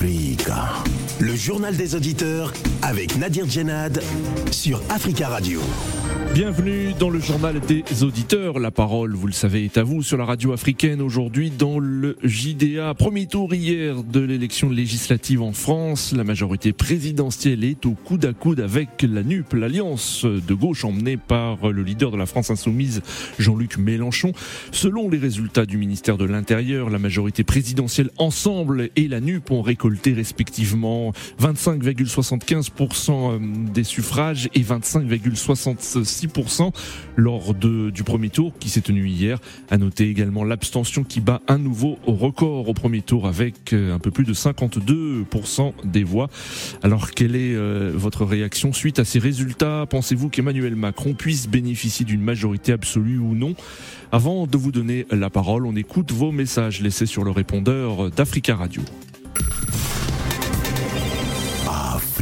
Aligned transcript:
Africa. 0.00 0.99
Le 1.20 1.36
journal 1.36 1.76
des 1.76 1.94
auditeurs 1.94 2.50
avec 2.80 3.18
Nadir 3.18 3.46
Djenad 3.46 4.02
sur 4.50 4.80
Africa 4.88 5.28
Radio. 5.28 5.60
Bienvenue 6.32 6.94
dans 6.98 7.10
le 7.10 7.20
journal 7.20 7.60
des 7.60 7.84
auditeurs. 8.04 8.58
La 8.58 8.70
parole, 8.70 9.14
vous 9.14 9.26
le 9.26 9.32
savez, 9.32 9.64
est 9.64 9.76
à 9.76 9.82
vous 9.82 10.02
sur 10.02 10.16
la 10.16 10.24
radio 10.24 10.52
africaine 10.52 11.02
aujourd'hui 11.02 11.50
dans 11.50 11.78
le 11.78 12.16
JDA. 12.22 12.94
Premier 12.94 13.26
tour 13.26 13.52
hier 13.52 14.02
de 14.02 14.20
l'élection 14.20 14.70
législative 14.70 15.42
en 15.42 15.52
France. 15.52 16.14
La 16.16 16.24
majorité 16.24 16.72
présidentielle 16.72 17.64
est 17.64 17.84
au 17.84 17.92
coude 17.92 18.24
à 18.24 18.32
coude 18.32 18.60
avec 18.60 19.02
la 19.02 19.22
NUP, 19.22 19.52
l'alliance 19.52 20.24
de 20.24 20.54
gauche 20.54 20.84
emmenée 20.84 21.16
par 21.16 21.68
le 21.68 21.82
leader 21.82 22.12
de 22.12 22.16
la 22.16 22.26
France 22.26 22.50
insoumise, 22.50 23.02
Jean-Luc 23.38 23.76
Mélenchon. 23.76 24.32
Selon 24.70 25.10
les 25.10 25.18
résultats 25.18 25.66
du 25.66 25.76
ministère 25.76 26.16
de 26.16 26.24
l'Intérieur, 26.24 26.88
la 26.90 26.98
majorité 26.98 27.44
présidentielle 27.44 28.10
ensemble 28.18 28.88
et 28.96 29.08
la 29.08 29.20
NUP 29.20 29.50
ont 29.50 29.62
récolté 29.62 30.12
respectivement 30.12 31.09
25,75% 31.40 33.72
des 33.72 33.84
suffrages 33.84 34.48
et 34.54 34.60
25,66% 34.60 36.72
lors 37.16 37.54
du 37.54 38.04
premier 38.04 38.30
tour 38.30 38.52
qui 38.58 38.68
s'est 38.68 38.80
tenu 38.80 39.08
hier. 39.08 39.38
À 39.70 39.78
noter 39.78 40.08
également 40.08 40.44
l'abstention 40.44 41.04
qui 41.04 41.20
bat 41.20 41.40
un 41.48 41.58
nouveau 41.58 41.98
record 42.06 42.68
au 42.68 42.74
premier 42.74 43.02
tour 43.02 43.26
avec 43.26 43.72
euh, 43.72 43.94
un 43.94 43.98
peu 43.98 44.10
plus 44.10 44.24
de 44.24 44.34
52% 44.34 45.72
des 45.84 46.04
voix. 46.04 46.28
Alors 46.82 47.10
quelle 47.10 47.36
est 47.36 47.54
euh, 47.54 47.92
votre 47.94 48.24
réaction 48.24 48.72
suite 48.72 48.98
à 48.98 49.04
ces 49.04 49.18
résultats? 49.18 49.86
Pensez-vous 49.88 50.28
qu'Emmanuel 50.28 50.76
Macron 50.76 51.14
puisse 51.14 51.48
bénéficier 51.48 52.04
d'une 52.04 52.22
majorité 52.22 52.72
absolue 52.72 53.18
ou 53.18 53.34
non? 53.34 53.54
Avant 54.12 54.46
de 54.46 54.56
vous 54.56 54.72
donner 54.72 55.06
la 55.10 55.30
parole, 55.30 55.66
on 55.66 55.76
écoute 55.76 56.12
vos 56.12 56.32
messages 56.32 56.80
laissés 56.80 57.06
sur 57.06 57.24
le 57.24 57.30
répondeur 57.30 58.10
d'Africa 58.10 58.56
Radio. 58.56 58.82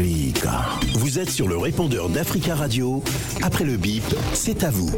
Vous 0.01 1.19
êtes 1.19 1.29
sur 1.29 1.49
le 1.49 1.57
répondeur 1.57 2.09
d'Africa 2.09 2.55
Radio. 2.55 3.03
Après 3.43 3.65
le 3.65 3.77
bip, 3.77 4.05
c'est 4.33 4.63
à 4.63 4.71
vous. 4.71 4.95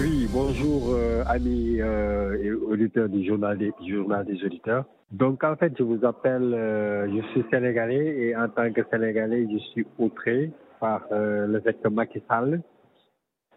Oui, 0.00 0.26
bonjour 0.32 0.94
euh, 0.94 1.22
amis 1.26 1.76
euh, 1.78 2.42
et 2.42 2.50
auditeurs 2.50 3.10
du 3.10 3.26
journal, 3.26 3.58
des, 3.58 3.74
journal 3.86 4.24
des 4.24 4.42
auditeurs. 4.42 4.86
Donc 5.12 5.44
en 5.44 5.54
fait, 5.56 5.74
je 5.76 5.82
vous 5.82 6.02
appelle, 6.06 6.54
euh, 6.54 7.14
je 7.14 7.20
suis 7.32 7.44
sénégalais 7.50 8.16
et 8.16 8.34
en 8.34 8.48
tant 8.48 8.72
que 8.72 8.80
sénégalais, 8.90 9.46
je 9.52 9.58
suis 9.58 9.86
outré 9.98 10.50
par 10.80 11.02
euh, 11.12 11.46
le 11.46 11.60
fait 11.60 11.74
que 11.82 11.88
Macky 11.88 12.22
Sall, 12.26 12.62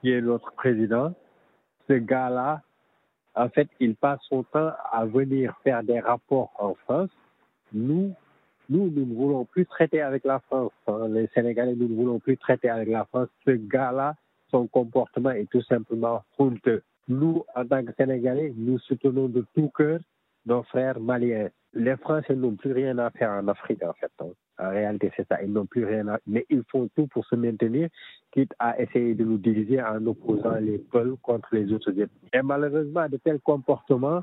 qui 0.02 0.12
est 0.12 0.20
notre 0.20 0.52
président, 0.52 1.14
ce 1.88 1.94
gars-là, 1.94 2.62
en 3.34 3.48
fait, 3.48 3.70
il 3.80 3.96
passe 3.96 4.20
son 4.28 4.44
temps 4.44 4.72
à 4.92 5.06
venir 5.06 5.56
faire 5.64 5.84
des 5.84 6.02
rapports 6.02 6.52
en 6.60 6.74
France. 6.84 7.12
Nous, 7.72 8.14
nous, 8.72 8.90
nous 8.90 9.06
ne 9.06 9.14
voulons 9.14 9.44
plus 9.46 9.66
traiter 9.66 10.02
avec 10.02 10.24
la 10.24 10.40
France. 10.40 10.72
hein. 10.88 11.08
Les 11.10 11.28
Sénégalais, 11.34 11.76
nous 11.76 11.90
ne 11.90 11.96
voulons 11.96 12.20
plus 12.20 12.38
traiter 12.38 12.70
avec 12.70 12.88
la 12.88 13.04
France. 13.06 13.28
Ce 13.46 13.52
gars-là, 13.52 14.16
son 14.50 14.66
comportement 14.68 15.32
est 15.32 15.50
tout 15.50 15.62
simplement 15.64 16.24
honteux. 16.40 16.82
Nous, 17.10 17.44
en 17.54 17.66
tant 17.66 17.84
que 17.84 17.92
Sénégalais, 17.98 18.54
nous 18.56 18.80
soutenons 18.80 19.28
de 19.28 19.46
tout 19.54 19.70
cœur 19.78 20.00
nos 20.46 20.64
frères 20.64 21.00
maliens. 21.00 21.50
Les 21.74 21.98
Français 21.98 22.36
n'ont 22.36 22.56
plus 22.56 22.72
rien 22.72 22.98
à 22.98 23.10
faire 23.12 23.32
en 23.32 23.48
Afrique, 23.50 23.84
en 23.84 23.94
fait. 23.94 24.12
hein. 24.22 24.30
En 24.58 24.70
réalité, 24.70 25.12
c'est 25.18 25.28
ça. 25.28 25.42
Ils 25.44 25.52
n'ont 25.52 25.66
plus 25.66 25.86
rien 25.86 26.08
à... 26.08 26.20
Mais 26.26 26.46
ils 26.50 26.64
font 26.72 26.90
tout 26.96 27.08
pour 27.08 27.26
se 27.26 27.36
maintenir, 27.36 27.90
quitte 28.32 28.54
à 28.60 28.80
essayer 28.82 29.16
de 29.16 29.24
nous 29.26 29.38
diviser 29.38 29.82
en 29.82 30.06
opposant 30.06 30.56
les 30.62 30.78
peuples 30.78 31.18
contre 31.22 31.50
les 31.56 31.72
autres. 31.74 31.92
Et 32.34 32.42
malheureusement, 32.42 33.10
de 33.10 33.18
tels 33.18 33.40
comportements, 33.40 34.22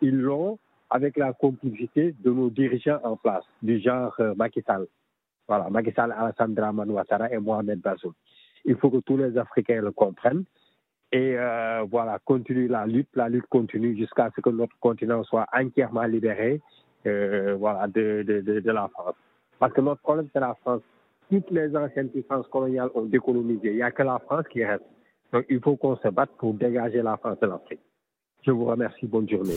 ils 0.00 0.16
l'ont 0.18 0.58
avec 0.90 1.16
la 1.16 1.32
complicité 1.32 2.14
de 2.24 2.30
nos 2.30 2.50
dirigeants 2.50 3.00
en 3.02 3.16
place, 3.16 3.44
du 3.62 3.80
genre 3.80 4.14
euh, 4.20 4.34
Macky 4.36 4.62
Sall. 4.62 4.86
Voilà, 5.48 5.68
Macky 5.70 5.92
Sall, 5.92 6.14
Ouattara 6.88 7.32
et 7.32 7.38
Mohamed 7.38 7.80
Bazoum. 7.80 8.12
Il 8.64 8.76
faut 8.76 8.90
que 8.90 8.98
tous 8.98 9.16
les 9.16 9.36
Africains 9.38 9.80
le 9.80 9.92
comprennent. 9.92 10.44
Et 11.12 11.36
euh, 11.38 11.84
voilà, 11.88 12.18
continue 12.24 12.66
la 12.66 12.84
lutte. 12.84 13.08
La 13.14 13.28
lutte 13.28 13.46
continue 13.46 13.96
jusqu'à 13.96 14.30
ce 14.34 14.40
que 14.40 14.50
notre 14.50 14.76
continent 14.80 15.22
soit 15.22 15.46
entièrement 15.52 16.02
libéré 16.02 16.60
euh, 17.06 17.54
voilà, 17.58 17.86
de, 17.86 18.24
de, 18.26 18.40
de, 18.40 18.60
de 18.60 18.70
la 18.72 18.88
France. 18.88 19.14
Parce 19.58 19.72
que 19.72 19.80
notre 19.80 20.02
problème, 20.02 20.28
c'est 20.32 20.40
la 20.40 20.54
France. 20.62 20.82
Toutes 21.30 21.50
les 21.50 21.76
anciennes 21.76 22.10
puissances 22.10 22.46
coloniales 22.48 22.90
ont 22.94 23.04
décolonisé. 23.04 23.70
Il 23.70 23.76
n'y 23.76 23.82
a 23.82 23.90
que 23.92 24.02
la 24.02 24.18
France 24.18 24.44
qui 24.50 24.64
reste. 24.64 24.84
Donc, 25.32 25.44
il 25.48 25.60
faut 25.60 25.76
qu'on 25.76 25.96
se 25.96 26.08
batte 26.08 26.30
pour 26.38 26.54
dégager 26.54 27.02
la 27.02 27.16
France 27.16 27.38
de 27.40 27.46
l'Afrique. 27.46 27.80
Je 28.42 28.50
vous 28.50 28.64
remercie. 28.64 29.06
Bonne 29.06 29.28
journée. 29.28 29.56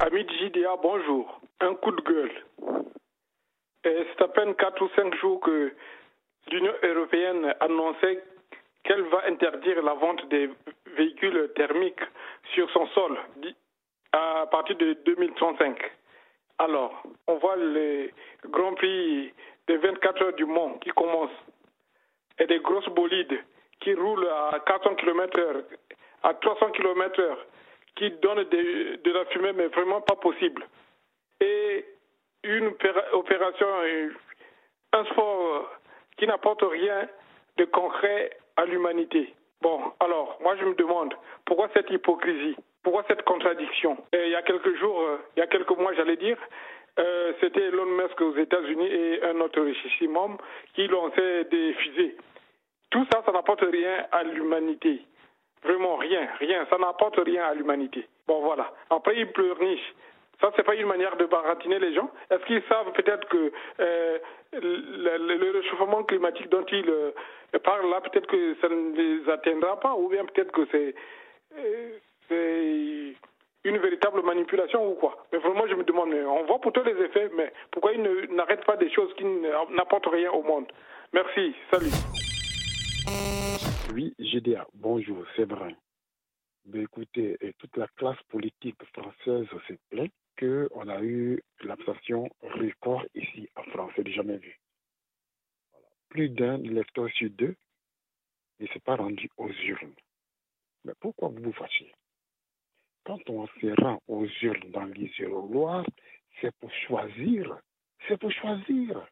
Ami 0.00 0.26
JDA, 0.28 0.76
bonjour. 0.82 1.40
Un 1.60 1.74
coup 1.74 1.90
de 1.90 2.02
gueule. 2.02 2.32
C'est 3.82 4.22
à 4.22 4.28
peine 4.28 4.54
4 4.54 4.82
ou 4.82 4.88
5 4.96 5.14
jours 5.16 5.40
que 5.40 5.72
l'Union 6.50 6.72
européenne 6.82 7.54
annonçait 7.60 8.22
qu'elle 8.84 9.02
va 9.02 9.24
interdire 9.26 9.82
la 9.82 9.94
vente 9.94 10.28
des 10.28 10.50
véhicules 10.96 11.50
thermiques 11.54 12.02
sur 12.54 12.70
son 12.70 12.86
sol 12.88 13.18
à 14.12 14.46
partir 14.50 14.76
de 14.76 14.94
2035. 15.04 15.78
Alors, 16.58 17.02
on 17.26 17.34
voit 17.36 17.56
le 17.56 18.10
Grand 18.48 18.74
Prix 18.74 19.32
des 19.66 19.76
24 19.76 20.22
heures 20.22 20.32
du 20.34 20.44
Mans 20.44 20.78
qui 20.78 20.90
commence 20.90 21.30
et 22.38 22.46
des 22.46 22.60
grosses 22.60 22.88
bolides 22.88 23.38
qui 23.80 23.94
roulent 23.94 24.28
à 24.28 24.60
400 24.66 24.94
km/h, 24.96 25.64
à 26.22 26.34
300 26.34 26.70
km/h, 26.70 27.36
qui 27.96 28.10
donnent 28.22 28.44
des- 28.44 28.96
de 28.98 29.10
la 29.12 29.24
fumée, 29.26 29.52
mais 29.52 29.66
vraiment 29.68 30.00
pas 30.00 30.16
possible. 30.16 30.66
Et 31.40 31.84
une 32.44 32.68
opéra- 32.68 33.12
opération, 33.14 33.66
euh, 33.82 34.10
un 34.92 35.04
sport 35.06 35.54
euh, 35.56 35.60
qui 36.16 36.26
n'apporte 36.26 36.62
rien 36.62 37.08
de 37.56 37.64
concret 37.64 38.30
à 38.56 38.64
l'humanité. 38.66 39.34
Bon, 39.62 39.80
alors, 40.00 40.38
moi 40.42 40.56
je 40.56 40.64
me 40.64 40.74
demande, 40.74 41.14
pourquoi 41.44 41.68
cette 41.74 41.90
hypocrisie? 41.90 42.56
Pourquoi 42.82 43.04
cette 43.08 43.22
contradiction? 43.22 43.96
Il 44.12 44.28
y 44.28 44.36
a 44.36 44.42
quelques 44.42 44.76
jours, 44.76 45.00
euh, 45.00 45.16
il 45.36 45.40
y 45.40 45.42
a 45.42 45.46
quelques 45.48 45.76
mois, 45.76 45.92
j'allais 45.94 46.16
dire, 46.16 46.38
c'était 47.40 47.64
Elon 47.64 47.84
Musk 47.84 48.18
aux 48.22 48.36
États-Unis 48.36 48.86
et 48.86 49.22
un 49.22 49.38
autre 49.40 49.60
richissime 49.60 50.16
homme 50.16 50.38
qui 50.74 50.86
lançait 50.86 51.44
des 51.44 51.74
fusées. 51.74 52.16
Tout 52.90 53.04
ça, 53.12 53.22
ça 53.26 53.32
n'apporte 53.32 53.60
rien 53.60 54.06
à 54.12 54.22
l'humanité. 54.22 55.02
Vraiment 55.62 55.96
rien, 55.96 56.28
rien. 56.38 56.66
Ça 56.70 56.78
n'apporte 56.78 57.18
rien 57.24 57.44
à 57.44 57.54
l'humanité. 57.54 58.06
Bon, 58.26 58.40
voilà. 58.40 58.72
Après, 58.90 59.16
ils 59.16 59.30
pleurnichent. 59.32 59.94
Ça, 60.40 60.52
c'est 60.54 60.64
pas 60.64 60.74
une 60.74 60.86
manière 60.86 61.16
de 61.16 61.24
baratiner 61.24 61.78
les 61.78 61.94
gens. 61.94 62.10
Est-ce 62.30 62.44
qu'ils 62.44 62.62
savent 62.68 62.92
peut-être 62.92 63.26
que 63.28 63.52
euh, 63.80 64.18
le, 64.52 65.50
réchauffement 65.50 66.04
climatique 66.04 66.50
dont 66.50 66.66
ils 66.70 66.90
euh, 66.90 67.10
parlent 67.64 67.88
là, 67.88 68.00
peut-être 68.02 68.26
que 68.26 68.54
ça 68.60 68.68
ne 68.68 68.94
les 68.94 69.30
atteindra 69.30 69.80
pas, 69.80 69.94
ou 69.94 70.08
bien 70.08 70.24
peut-être 70.26 70.52
que 70.52 70.66
c'est 70.70 70.94
euh, 72.30 73.12
une 73.64 73.78
véritable 73.78 74.22
manipulation 74.22 74.90
ou 74.90 74.94
quoi. 74.94 75.16
Mais 75.32 75.38
vraiment, 75.38 75.66
je 75.66 75.74
me 75.74 75.84
demande, 75.84 76.12
on 76.12 76.44
voit 76.44 76.60
pourtant 76.60 76.82
les 76.84 77.02
effets, 77.02 77.30
mais 77.34 77.50
pourquoi 77.70 77.92
ils 77.92 78.02
n'arrêtent 78.34 78.66
pas 78.66 78.76
des 78.76 78.90
choses 78.90 79.12
qui 79.14 79.24
n'apportent 79.24 80.08
rien 80.08 80.30
au 80.32 80.42
monde? 80.42 80.66
Merci, 81.14 81.54
salut. 81.70 82.15
Oui, 83.88 84.12
GDA, 84.18 84.66
bonjour, 84.74 85.24
c'est 85.36 85.44
vrai. 85.44 85.76
Ben, 86.64 86.82
écoutez, 86.82 87.38
toute 87.58 87.76
la 87.76 87.86
classe 87.96 88.20
politique 88.28 88.82
française 88.92 89.46
se 89.68 89.74
plaint 89.90 90.10
qu'on 90.36 90.88
a 90.88 91.00
eu 91.02 91.40
l'abstention 91.60 92.28
record 92.42 93.04
ici 93.14 93.48
en 93.54 93.62
France, 93.70 93.92
c'est 93.94 94.10
jamais 94.10 94.38
vu. 94.38 94.58
Plus 96.08 96.30
d'un 96.30 96.60
électeur 96.64 97.08
sur 97.10 97.30
deux 97.30 97.54
ne 98.58 98.66
s'est 98.66 98.80
pas 98.80 98.96
rendu 98.96 99.30
aux 99.36 99.52
urnes. 99.52 99.94
Mais 100.84 100.94
pourquoi 100.98 101.28
vous 101.28 101.44
vous 101.44 101.52
fâchez? 101.52 101.92
Quand 103.04 103.20
on 103.30 103.46
se 103.46 103.80
rend 103.80 104.02
aux 104.08 104.26
urnes 104.42 104.70
dans 104.72 104.84
l'isoloir, 104.86 105.86
c'est 106.40 106.54
pour 106.56 106.72
choisir. 106.88 107.56
C'est 108.08 108.18
pour 108.18 108.32
choisir. 108.32 109.08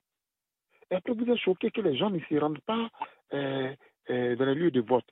Et 0.91 0.97
après, 0.97 1.15
vous 1.15 1.31
êtes 1.31 1.39
choqué 1.39 1.71
que 1.71 1.81
les 1.81 1.97
gens 1.97 2.11
ne 2.11 2.19
s'y 2.25 2.39
rendent 2.39 2.61
pas 2.67 2.91
euh, 3.33 3.75
euh, 4.11 4.37
dans 4.37 4.45
les 4.47 4.55
lieux 4.55 4.71
de 4.71 4.81
vote. 4.81 5.09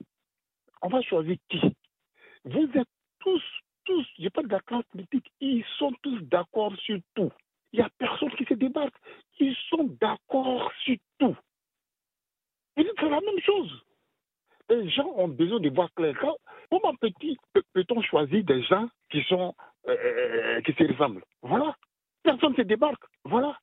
On 0.83 0.89
va 0.89 1.01
choisir 1.03 1.37
qui 1.49 1.61
Vous 2.45 2.69
êtes 2.75 2.89
tous, 3.21 3.43
tous, 3.85 4.07
je 4.19 4.29
parle 4.29 4.49
de 4.49 4.53
la 4.53 4.61
classe 4.61 4.85
politique, 4.93 5.31
ils 5.41 5.65
sont 5.79 5.93
tous 6.03 6.21
d'accord 6.23 6.75
sur 6.79 6.99
tout. 7.15 7.31
Il 7.73 7.79
n'y 7.79 7.85
a 7.85 7.91
personne 7.99 8.31
qui 8.33 8.45
se 8.45 8.55
débarque. 8.55 8.95
Ils 9.39 9.57
sont 9.71 9.85
d'accord 10.01 10.71
sur 10.85 10.97
tout. 11.19 11.37
Dites 12.77 12.89
c'est 12.99 13.09
la 13.09 13.21
même 13.21 13.41
chose. 13.41 13.83
Les 14.69 14.89
gens 14.91 15.11
ont 15.17 15.29
besoin 15.29 15.61
de 15.61 15.71
voir 15.71 15.93
clair. 15.95 16.15
Comment 16.71 16.95
peut-on 17.75 18.03
choisir 18.03 18.45
des 18.45 18.63
gens 18.63 18.89
qui 19.11 19.23
sont 19.25 19.55
euh, 19.89 20.61
qui 20.63 20.73
se 20.73 20.85
ressemblent? 20.85 21.25
Voilà. 21.43 21.77
Personne 22.23 22.53
ne 22.53 22.57
se 22.57 22.63
débarque. 22.63 23.03
Voilà. 23.25 23.59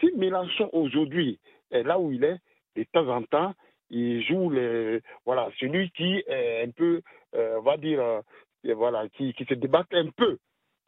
Si 0.00 0.10
Mélenchon 0.16 0.70
aujourd'hui 0.72 1.38
est 1.70 1.82
là 1.82 1.98
où 1.98 2.10
il 2.10 2.24
est, 2.24 2.38
de 2.76 2.84
temps 2.92 3.08
en 3.08 3.22
temps, 3.22 3.54
il 3.94 4.22
joue 4.24 4.50
les, 4.50 5.00
voilà, 5.24 5.48
celui 5.58 5.90
qui 5.92 6.22
est 6.26 6.64
un 6.66 6.70
peu, 6.70 7.00
euh, 7.36 7.58
on 7.58 7.62
va 7.62 7.76
dire, 7.76 8.00
euh, 8.02 8.74
voilà, 8.74 9.08
qui, 9.08 9.32
qui 9.34 9.44
se 9.44 9.54
débat 9.54 9.84
un 9.92 10.10
peu. 10.10 10.38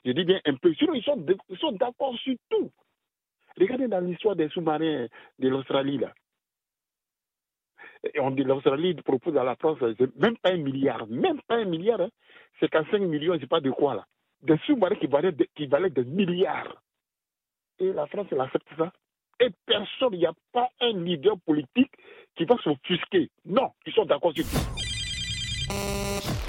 Je 0.05 0.13
dis 0.13 0.25
bien 0.25 0.41
un 0.45 0.55
peu. 0.57 0.75
Sinon, 0.75 0.95
ils 0.95 1.05
sont, 1.05 1.25
ils 1.49 1.59
sont 1.59 1.73
d'accord 1.73 2.17
sur 2.19 2.35
tout. 2.51 2.71
Regardez 3.59 3.89
dans 3.89 4.01
l'histoire 4.01 4.35
des 4.37 4.49
sous-marins 4.49 5.07
de 5.39 5.49
l'Australie, 5.49 5.99
là. 5.99 6.13
Et 8.13 8.21
on 8.21 8.31
dit 8.31 8.45
l'Australie 8.45 8.95
propose 8.95 9.37
à 9.37 9.45
la 9.45 9.57
France, 9.57 9.79
même 10.17 10.37
pas 10.39 10.51
un 10.51 10.59
milliard, 10.59 11.07
même 11.07 11.41
pas 11.43 11.57
un 11.57 11.65
milliard, 11.65 12.01
hein. 12.01 12.11
c'est 12.61 12.69
qu'à 12.69 12.85
5 12.91 12.99
millions, 13.01 13.35
je 13.35 13.41
sais 13.41 13.47
pas 13.47 13.61
de 13.61 13.71
quoi, 13.71 13.95
là. 13.95 14.05
Des 14.43 14.59
sous-marins 14.67 14.97
qui 14.97 15.07
valaient, 15.07 15.35
qui 15.55 15.67
valaient 15.67 15.91
des 15.91 16.05
milliards. 16.05 16.83
Et 17.79 17.93
la 17.93 18.07
France, 18.07 18.27
elle 18.31 18.41
accepte 18.41 18.69
ça. 18.77 18.93
Et 19.41 19.51
personne, 19.67 20.15
il 20.15 20.21
n'y 20.21 20.27
a 20.27 20.35
pas 20.53 20.69
un 20.81 20.93
leader 21.03 21.39
politique 21.41 21.93
qui 22.37 22.45
va 22.45 22.57
s'offusquer. 22.59 23.31
Non, 23.45 23.71
ils 23.85 23.93
sont 23.93 24.07
d'accord 24.07 24.33
sur 24.35 24.45
tout. 24.45 24.77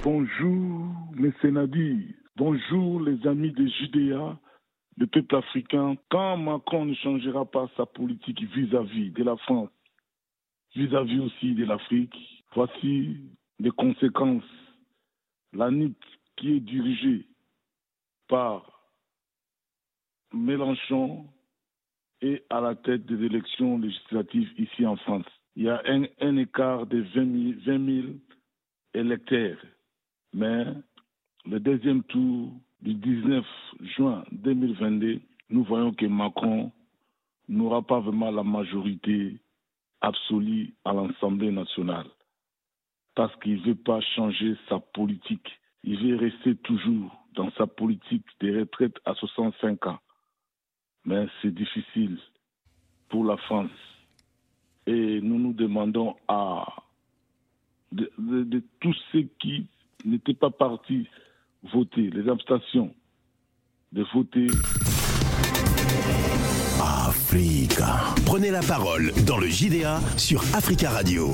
Bonjour, 0.04 0.88
mes 1.16 1.34
sénadis. 1.42 2.16
Bonjour, 2.38 3.01
les 3.01 3.28
amis 3.28 3.51
de 3.51 3.68
Judéa, 3.68 4.39
le 4.95 5.07
peuple 5.07 5.36
africain. 5.36 5.95
Quand 6.10 6.38
Macron 6.38 6.86
ne 6.86 6.94
changera 6.95 7.45
pas 7.45 7.69
sa 7.75 7.86
politique 7.86 8.42
vis-à-vis 8.54 9.12
de 9.12 9.24
la 9.24 9.36
France, 9.38 9.69
vis-à-vis 10.75 11.19
aussi 11.19 11.56
de 11.56 11.66
l'Afrique, 11.66 12.16
voici 12.54 13.18
les 13.60 13.72
conséquences. 13.72 14.44
La 15.54 15.72
NIT 15.72 15.98
qui 16.36 16.54
est 16.54 16.60
dirigée 16.60 17.25
par 18.28 18.92
Mélenchon 20.33 21.25
est 22.22 22.44
à 22.50 22.62
la 22.62 22.75
tête 22.75 23.06
des 23.06 23.25
élections 23.25 23.78
législatives 23.78 24.52
ici 24.58 24.86
en 24.86 24.96
France. 24.98 25.25
Il 25.56 25.64
y 25.64 25.69
a 25.69 25.81
un, 25.86 26.38
écart 26.38 26.86
de 26.86 27.00
20 27.16 28.02
000, 28.04 28.08
électeurs. 28.94 29.58
Mais 30.34 30.66
le 31.46 31.60
deuxième 31.60 32.04
tour 32.04 32.52
du 32.81 32.94
19 32.94 33.46
juin 33.96 34.24
2022, 34.31 35.19
nous 35.50 35.64
voyons 35.64 35.94
que 35.94 36.06
Macron 36.06 36.72
n'aura 37.48 37.81
pas 37.81 38.00
vraiment 38.00 38.31
la 38.31 38.44
majorité 38.44 39.38
absolue 40.02 40.74
à 40.86 40.94
l'Assemblée 40.94 41.52
nationale. 41.52 42.08
Parce 43.16 43.36
qu'il 43.38 43.62
ne 43.62 43.68
veut 43.68 43.75
pas 43.75 44.02
changer 44.16 44.56
sa 44.69 44.80
politique. 44.80 45.50
Il 45.84 45.98
veut 46.00 46.18
rester 46.18 46.56
toujours 46.58 47.25
dans 47.34 47.50
sa 47.52 47.66
politique 47.66 48.25
des 48.40 48.60
retraites 48.60 48.98
à 49.06 49.16
65 49.16 49.88
ans 49.88 50.00
mais 51.07 51.25
c'est 51.42 51.54
difficile 51.54 52.19
pour 53.09 53.24
la 53.24 53.38
France. 53.38 53.71
Et 54.86 55.19
nous 55.21 55.39
nous 55.39 55.54
demandons 55.54 56.15
à 56.27 56.65
de, 57.92 58.12
tous 58.80 58.95
ceux 59.12 59.27
qui 59.39 59.65
n'étaient 60.06 60.33
pas 60.33 60.51
partis 60.51 61.07
voter, 61.74 62.09
les 62.09 62.30
abstentions, 62.30 62.94
de 63.94 64.06
voter. 64.13 64.48
Africa. 66.80 68.13
Prenez 68.25 68.51
la 68.51 68.62
parole 68.62 69.12
dans 69.25 69.38
le 69.38 69.48
JDA 69.48 70.00
sur 70.18 70.42
Africa 70.54 70.89
Radio. 70.92 71.31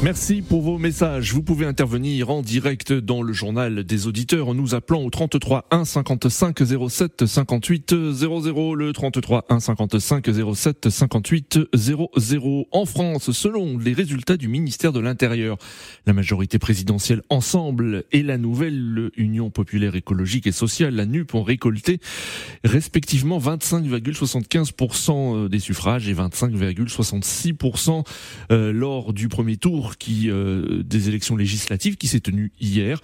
Merci 0.00 0.42
pour 0.42 0.62
vos 0.62 0.78
messages. 0.78 1.34
Vous 1.34 1.42
pouvez 1.42 1.66
intervenir 1.66 2.30
en 2.30 2.40
direct 2.40 2.92
dans 2.92 3.20
le 3.20 3.32
journal 3.32 3.82
des 3.82 4.06
auditeurs 4.06 4.46
en 4.46 4.54
nous 4.54 4.76
appelant 4.76 5.02
au 5.02 5.10
33 5.10 5.66
1 5.72 5.84
55 5.84 6.56
07 6.88 7.26
58 7.26 8.12
00. 8.12 8.74
Le 8.76 8.92
33 8.92 9.46
1 9.48 9.58
55 9.58 10.28
07 10.54 10.88
58 10.88 11.58
00. 11.74 12.68
En 12.70 12.86
France, 12.86 13.32
selon 13.32 13.76
les 13.76 13.92
résultats 13.92 14.36
du 14.36 14.46
ministère 14.46 14.92
de 14.92 15.00
l'Intérieur, 15.00 15.58
la 16.06 16.12
majorité 16.12 16.60
présidentielle 16.60 17.22
Ensemble 17.28 18.04
et 18.12 18.22
la 18.22 18.38
nouvelle 18.38 19.10
Union 19.16 19.50
populaire 19.50 19.96
écologique 19.96 20.46
et 20.46 20.52
sociale, 20.52 20.94
la 20.94 21.06
NUP, 21.06 21.34
ont 21.34 21.42
récolté 21.42 21.98
respectivement 22.62 23.40
25,75% 23.40 25.48
des 25.48 25.58
suffrages 25.58 26.08
et 26.08 26.14
25,66% 26.14 28.04
euh, 28.52 28.72
lors 28.72 29.12
du 29.12 29.26
premier 29.26 29.56
tour 29.56 29.87
euh, 30.30 30.82
des 30.82 31.08
élections 31.08 31.36
législatives 31.36 31.96
qui 31.96 32.08
s'est 32.08 32.20
tenue 32.20 32.52
hier. 32.60 33.00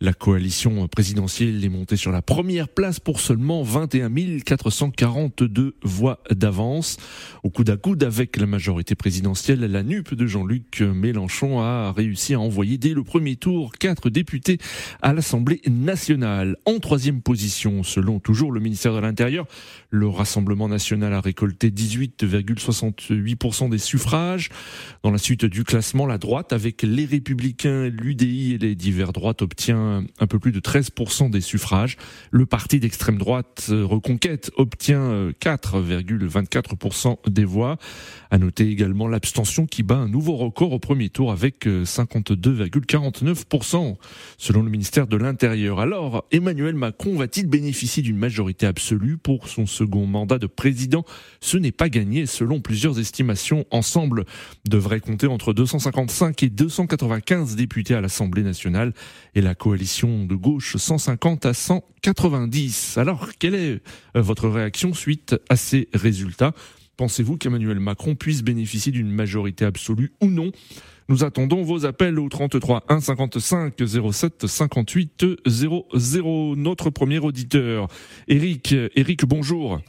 La 0.00 0.12
coalition 0.12 0.86
présidentielle 0.88 1.64
est 1.64 1.68
montée 1.68 1.96
sur 1.96 2.10
la 2.10 2.20
première 2.20 2.68
place 2.68 3.00
pour 3.00 3.20
seulement 3.20 3.62
21 3.62 4.40
442 4.40 5.76
voix 5.82 6.20
d'avance. 6.30 6.96
Au 7.42 7.50
coude 7.50 7.70
à 7.70 7.76
coude 7.76 8.02
avec 8.02 8.36
la 8.36 8.46
majorité 8.46 8.94
présidentielle, 8.94 9.60
la 9.60 9.82
NUP 9.82 10.14
de 10.14 10.26
Jean-Luc 10.26 10.80
Mélenchon 10.80 11.60
a 11.60 11.92
réussi 11.92 12.34
à 12.34 12.40
envoyer 12.40 12.76
dès 12.76 12.92
le 12.92 13.04
premier 13.04 13.36
tour 13.36 13.72
quatre 13.72 14.10
députés 14.10 14.58
à 15.00 15.12
l'Assemblée 15.12 15.60
nationale. 15.68 16.56
En 16.66 16.80
troisième 16.80 17.22
position, 17.22 17.82
selon 17.82 18.18
toujours 18.18 18.52
le 18.52 18.60
ministère 18.60 18.94
de 18.94 19.00
l'Intérieur, 19.00 19.46
le 19.90 20.08
Rassemblement 20.08 20.68
national 20.68 21.14
a 21.14 21.20
récolté 21.20 21.70
18,68% 21.70 23.70
des 23.70 23.78
suffrages. 23.78 24.50
Dans 25.02 25.10
la 25.10 25.18
suite 25.18 25.44
du 25.44 25.64
classement, 25.64 26.06
la 26.06 26.18
droite, 26.18 26.52
avec 26.52 26.82
les 26.82 27.04
Républicains, 27.04 27.88
l'UDI 27.88 28.54
et 28.54 28.58
les 28.58 28.74
divers 28.74 29.12
droites, 29.12 29.42
obtient 29.42 29.83
un, 29.84 30.26
peu 30.26 30.38
plus 30.38 30.52
de 30.52 30.60
13% 30.60 31.30
des 31.30 31.40
suffrages. 31.40 31.96
Le 32.30 32.46
parti 32.46 32.80
d'extrême 32.80 33.18
droite 33.18 33.66
euh, 33.70 33.84
Reconquête 33.84 34.50
obtient 34.56 35.30
4,24% 35.40 37.12
euh, 37.12 37.30
des 37.30 37.44
voix. 37.44 37.78
À 38.30 38.38
noter 38.38 38.68
également 38.68 39.06
l'abstention 39.06 39.66
qui 39.66 39.82
bat 39.82 39.96
un 39.96 40.08
nouveau 40.08 40.36
record 40.36 40.72
au 40.72 40.78
premier 40.78 41.08
tour 41.08 41.30
avec 41.30 41.66
52,49% 41.66 43.76
euh, 43.76 43.94
selon 44.38 44.62
le 44.62 44.70
ministère 44.70 45.06
de 45.06 45.16
l'Intérieur. 45.16 45.80
Alors, 45.80 46.24
Emmanuel 46.32 46.74
Macron 46.74 47.16
va-t-il 47.16 47.46
bénéficier 47.46 48.02
d'une 48.02 48.18
majorité 48.18 48.66
absolue 48.66 49.16
pour 49.16 49.48
son 49.48 49.66
second 49.66 50.06
mandat 50.06 50.38
de 50.38 50.46
président? 50.46 51.04
Ce 51.40 51.56
n'est 51.56 51.72
pas 51.72 51.88
gagné 51.88 52.26
selon 52.26 52.60
plusieurs 52.60 52.98
estimations. 52.98 53.64
Ensemble 53.70 54.24
devrait 54.68 55.00
compter 55.00 55.26
entre 55.26 55.52
255 55.52 56.42
et 56.42 56.48
295 56.48 57.56
députés 57.56 57.94
à 57.94 58.00
l'Assemblée 58.00 58.42
nationale 58.42 58.92
et 59.34 59.40
la 59.40 59.54
coalition 59.54 59.73
coalition 59.74 60.24
de 60.24 60.36
gauche 60.36 60.76
150 60.76 61.46
à 61.46 61.52
190. 61.52 62.96
Alors, 62.96 63.30
quelle 63.40 63.56
est 63.56 63.82
euh, 64.16 64.22
votre 64.22 64.48
réaction 64.48 64.94
suite 64.94 65.34
à 65.48 65.56
ces 65.56 65.88
résultats? 65.92 66.52
Pensez-vous 66.96 67.38
qu'Emmanuel 67.38 67.80
Macron 67.80 68.14
puisse 68.14 68.44
bénéficier 68.44 68.92
d'une 68.92 69.10
majorité 69.10 69.64
absolue 69.64 70.12
ou 70.20 70.26
non? 70.28 70.52
Nous 71.08 71.24
attendons 71.24 71.64
vos 71.64 71.86
appels 71.86 72.20
au 72.20 72.28
33 72.28 72.84
1 72.88 73.00
55 73.00 73.74
07 74.12 74.46
58 74.46 75.26
00. 75.44 76.54
Notre 76.54 76.90
premier 76.90 77.18
auditeur, 77.18 77.88
Eric. 78.28 78.76
Eric, 78.94 79.24
bonjour. 79.24 79.80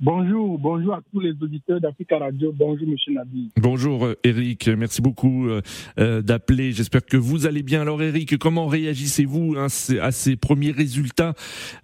Bonjour, 0.00 0.60
bonjour 0.60 0.94
à 0.94 1.00
tous 1.10 1.18
les 1.18 1.32
auditeurs 1.42 1.80
d'Africa 1.80 2.18
Radio. 2.18 2.52
Bonjour, 2.54 2.86
Monsieur 2.86 3.14
Nabi. 3.14 3.50
Bonjour, 3.56 4.06
euh, 4.06 4.14
Eric. 4.22 4.68
Merci 4.68 5.02
beaucoup 5.02 5.48
euh, 5.48 5.60
euh, 5.98 6.22
d'appeler. 6.22 6.70
J'espère 6.70 7.04
que 7.04 7.16
vous 7.16 7.46
allez 7.46 7.64
bien. 7.64 7.80
Alors, 7.82 8.00
Eric, 8.00 8.38
comment 8.38 8.68
réagissez-vous 8.68 9.56
hein, 9.56 9.66
à 10.00 10.12
ces 10.12 10.36
premiers 10.36 10.70
résultats 10.70 11.34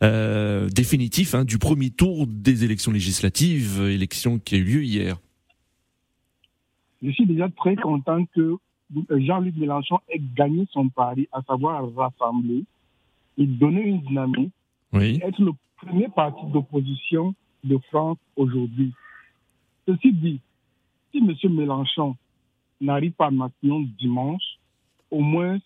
définitifs 0.00 1.34
hein, 1.34 1.44
du 1.44 1.58
premier 1.58 1.90
tour 1.90 2.28
des 2.28 2.64
élections 2.64 2.92
législatives, 2.92 3.82
élection 3.82 4.38
qui 4.38 4.54
a 4.54 4.58
eu 4.58 4.64
lieu 4.64 4.84
hier? 4.84 5.16
Je 7.02 7.10
suis 7.10 7.26
déjà 7.26 7.48
très 7.48 7.74
content 7.74 8.24
que 8.32 8.54
Jean-Luc 9.10 9.56
Mélenchon 9.56 9.98
ait 10.08 10.22
gagné 10.36 10.68
son 10.70 10.88
pari, 10.88 11.26
à 11.32 11.42
savoir 11.42 11.92
rassembler 11.96 12.62
et 13.38 13.46
donner 13.46 13.82
une 13.82 14.02
dynamique, 14.02 14.52
oui. 14.92 15.18
être 15.20 15.40
le 15.40 15.50
premier 15.82 16.06
parti 16.08 16.46
d'opposition 16.52 17.34
de 17.64 17.78
France 17.88 18.18
aujourd'hui. 18.36 18.92
Ceci 19.86 20.12
dit, 20.12 20.40
si 21.10 21.18
M. 21.18 21.54
Mélenchon 21.54 22.16
n'arrive 22.80 23.12
pas 23.12 23.26
à 23.26 23.30
Matignon 23.30 23.88
dimanche, 23.98 24.58
au 25.10 25.20
moins 25.20 25.58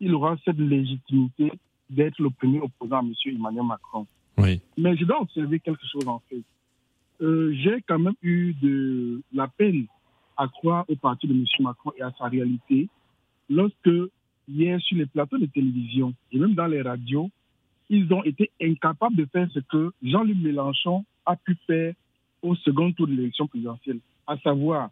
il 0.00 0.14
aura 0.14 0.36
cette 0.44 0.58
légitimité 0.58 1.52
d'être 1.88 2.20
le 2.20 2.30
premier 2.30 2.60
opposant 2.60 2.98
à 2.98 3.00
M. 3.00 3.12
Emmanuel 3.26 3.64
Macron. 3.64 4.06
Oui. 4.38 4.60
Mais 4.76 4.96
je 4.96 5.04
dois 5.04 5.20
observer 5.20 5.60
quelque 5.60 5.86
chose 5.86 6.06
en 6.06 6.20
fait. 6.28 6.42
Euh, 7.22 7.54
j'ai 7.54 7.82
quand 7.86 7.98
même 7.98 8.14
eu 8.22 8.52
de 8.60 9.22
la 9.32 9.48
peine 9.48 9.86
à 10.36 10.48
croire 10.48 10.84
au 10.88 10.96
parti 10.96 11.26
de 11.26 11.32
M. 11.32 11.44
Macron 11.60 11.92
et 11.96 12.02
à 12.02 12.12
sa 12.18 12.26
réalité 12.26 12.88
lorsque 13.48 13.90
hier 14.48 14.80
sur 14.80 14.98
les 14.98 15.06
plateaux 15.06 15.38
de 15.38 15.46
télévision 15.46 16.12
et 16.32 16.38
même 16.38 16.54
dans 16.54 16.66
les 16.66 16.82
radios, 16.82 17.30
ils 17.88 18.12
ont 18.12 18.22
été 18.24 18.50
incapables 18.60 19.16
de 19.16 19.24
faire 19.26 19.48
ce 19.52 19.60
que 19.60 19.92
Jean-Luc 20.02 20.38
Mélenchon 20.38 21.04
a 21.26 21.36
pu 21.36 21.56
faire 21.66 21.92
au 22.42 22.54
second 22.54 22.92
tour 22.92 23.06
de 23.06 23.12
l'élection 23.12 23.46
présidentielle, 23.46 23.98
à 24.26 24.36
savoir 24.38 24.90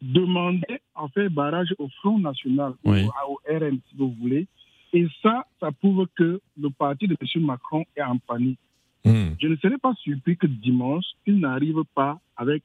demander 0.00 0.80
en 0.94 1.08
fait 1.08 1.28
barrage 1.28 1.74
au 1.78 1.88
Front 2.00 2.18
National, 2.18 2.74
ou 2.84 2.92
au 2.92 3.40
RN 3.48 3.78
si 3.88 3.96
vous 3.96 4.14
voulez. 4.20 4.46
Et 4.92 5.06
ça, 5.22 5.46
ça 5.60 5.70
prouve 5.70 6.06
que 6.16 6.40
le 6.58 6.70
parti 6.70 7.06
de 7.06 7.16
M. 7.20 7.42
Macron 7.44 7.84
est 7.94 8.02
en 8.02 8.16
panique. 8.18 8.58
Hmm. 9.04 9.30
Je 9.40 9.48
ne 9.48 9.56
serais 9.56 9.78
pas 9.78 9.94
surpris 9.94 10.36
que 10.36 10.46
dimanche, 10.46 11.04
il 11.26 11.40
n'arrive 11.40 11.82
pas 11.94 12.18
avec 12.36 12.62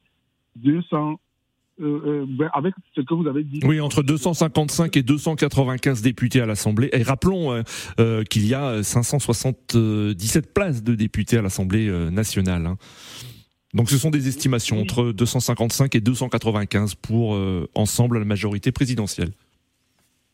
200 0.56 1.18
euh, 1.80 2.22
euh, 2.22 2.26
ben, 2.28 2.48
avec 2.52 2.72
ce 2.94 3.00
que 3.00 3.14
vous 3.14 3.26
avez 3.26 3.42
dit. 3.42 3.58
Oui, 3.64 3.80
entre 3.80 4.04
255 4.04 4.96
et 4.96 5.02
295 5.02 6.02
députés 6.02 6.40
à 6.40 6.46
l'Assemblée. 6.46 6.88
Et 6.92 7.02
rappelons 7.02 7.52
euh, 7.52 7.62
euh 7.98 8.22
qu'il 8.22 8.46
y 8.46 8.54
a 8.54 8.84
577 8.84 10.54
places 10.54 10.84
de 10.84 10.94
députés 10.94 11.38
à 11.38 11.42
l'Assemblée 11.42 11.90
nationale. 12.12 12.66
Hein. 12.66 12.76
Donc 13.72 13.90
ce 13.90 13.98
sont 13.98 14.10
des 14.10 14.28
estimations 14.28 14.80
entre 14.80 15.10
255 15.10 15.96
et 15.96 16.00
295 16.00 16.94
pour 16.94 17.36
ensemble 17.74 18.20
la 18.20 18.24
majorité 18.24 18.70
présidentielle. 18.70 19.30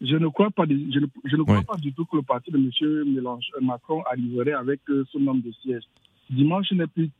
Je 0.02 0.16
ne 0.16 0.28
crois 0.28 0.50
pas, 0.50 0.64
je 0.68 0.98
ne, 0.98 1.06
je 1.24 1.36
ne 1.36 1.42
crois 1.42 1.62
pas 1.62 1.76
du 1.76 1.94
tout 1.94 2.04
que 2.04 2.16
le 2.16 2.22
parti 2.22 2.50
de 2.50 2.58
M. 2.58 3.38
Macron 3.62 4.02
arriverait 4.10 4.52
avec 4.52 4.80
ce 4.86 5.18
nombre 5.18 5.42
de 5.42 5.52
sièges. 5.62 5.84
Dimanche 6.28 6.70
n'est 6.72 6.86
plus 6.86 7.10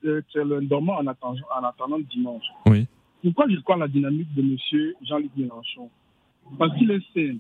dormant 0.63 0.99
en 0.99 1.07
attendant, 1.07 1.41
en 1.59 1.65
attendant 1.65 1.99
dimanche. 2.01 2.45
Oui. 2.67 2.87
Pourquoi 3.23 3.49
je 3.49 3.57
crois 3.61 3.77
la 3.77 3.89
dynamique 3.89 4.33
de 4.35 4.43
M. 4.43 4.57
Jean-Luc 5.03 5.31
Mélenchon? 5.37 5.91
Parce 6.59 6.77
qu'il 6.77 6.91
est 6.91 7.03
sain, 7.15 7.37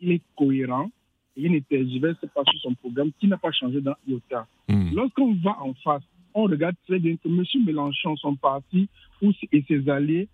il 0.00 0.12
est 0.12 0.22
cohérent, 0.36 0.90
et 1.36 1.42
il 1.42 1.52
n'était 1.52 1.84
pas 2.34 2.44
sur 2.44 2.60
son 2.60 2.74
programme 2.74 3.10
qui 3.18 3.28
n'a 3.28 3.36
pas 3.36 3.52
changé 3.52 3.80
dans 3.80 3.94
l'IOTA. 4.06 4.46
Hmm. 4.68 4.94
Lorsqu'on 4.94 5.34
va 5.34 5.56
en 5.60 5.74
face, 5.74 6.02
on 6.34 6.44
regarde 6.44 6.76
très 6.86 6.98
bien 6.98 7.16
que 7.16 7.28
M. 7.28 7.44
Mélenchon, 7.64 8.16
son 8.16 8.34
parti 8.36 8.88
et 9.52 9.64
ses 9.66 9.88
alliés 9.88 10.28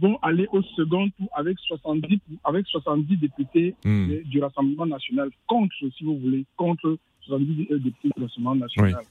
vont 0.00 0.18
aller 0.22 0.46
au 0.50 0.62
second 0.62 1.08
tour 1.10 1.28
avec 1.34 1.58
70, 1.60 2.18
avec 2.42 2.66
70 2.66 3.16
députés 3.16 3.74
hmm. 3.84 4.22
du 4.24 4.40
Rassemblement 4.40 4.86
national, 4.86 5.30
contre, 5.46 5.74
si 5.96 6.04
vous 6.04 6.18
voulez, 6.18 6.44
contre 6.56 6.98
70 7.22 7.68
députés 7.70 8.10
du 8.16 8.22
Rassemblement 8.22 8.56
national. 8.56 9.04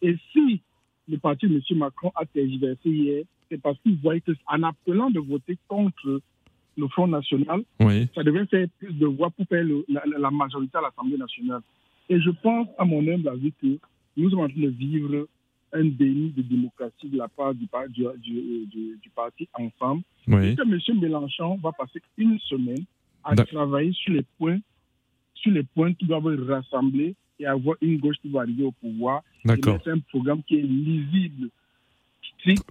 Et 0.00 0.16
si 0.32 0.60
le 1.08 1.18
parti 1.18 1.48
de 1.48 1.56
M. 1.56 1.78
Macron 1.78 2.12
a 2.14 2.24
tergiversé 2.24 2.88
hier, 2.88 3.24
c'est 3.50 3.60
parce 3.60 3.78
qu'il 3.80 3.96
voyait 3.98 4.20
qu'en 4.20 4.62
appelant 4.62 5.10
de 5.10 5.20
voter 5.20 5.58
contre 5.68 6.20
le 6.76 6.88
Front 6.88 7.08
National, 7.08 7.62
ça 8.14 8.22
devait 8.22 8.46
faire 8.46 8.66
plus 8.78 8.92
de 8.92 9.06
voix 9.06 9.30
pour 9.30 9.46
faire 9.46 9.64
la, 9.88 10.30
majorité 10.30 10.78
à 10.78 10.82
l'Assemblée 10.82 11.16
nationale. 11.16 11.60
Et 12.08 12.20
je 12.20 12.30
pense, 12.30 12.68
à 12.78 12.84
mon 12.84 13.00
humble 13.00 13.28
avis, 13.28 13.52
que 13.60 13.78
nous 14.16 14.30
sommes 14.30 14.40
en 14.40 14.48
train 14.48 14.60
de 14.60 14.68
vivre 14.68 15.26
un 15.72 15.84
déni 15.84 16.30
de 16.30 16.42
démocratie 16.42 17.08
de 17.08 17.18
la 17.18 17.28
part 17.28 17.54
du, 17.54 17.68
du, 18.22 19.10
parti 19.14 19.48
Ensemble. 19.52 20.02
Et 20.26 20.54
que 20.54 20.62
M. 20.62 21.00
Mélenchon 21.00 21.56
va 21.56 21.72
passer 21.72 22.00
une 22.16 22.38
semaine 22.40 22.84
à 23.24 23.34
travailler 23.36 23.92
sur 23.92 24.12
les 24.12 24.24
points 24.38 24.60
sur 25.34 25.52
les 25.52 25.62
points 25.62 25.92
qui 25.94 26.06
doivent 26.06 26.32
être 26.32 26.46
rassemblés 26.46 27.14
et 27.38 27.46
avoir 27.46 27.76
une 27.80 27.98
gauche 27.98 28.16
qui 28.20 28.28
va 28.28 28.40
arriver 28.40 28.64
au 28.64 28.72
pouvoir. 28.72 29.22
C'est 29.46 29.88
un 29.88 29.98
programme 30.10 30.42
qui 30.42 30.56
est 30.56 30.62
lisible, 30.62 31.48
strict, 32.22 32.64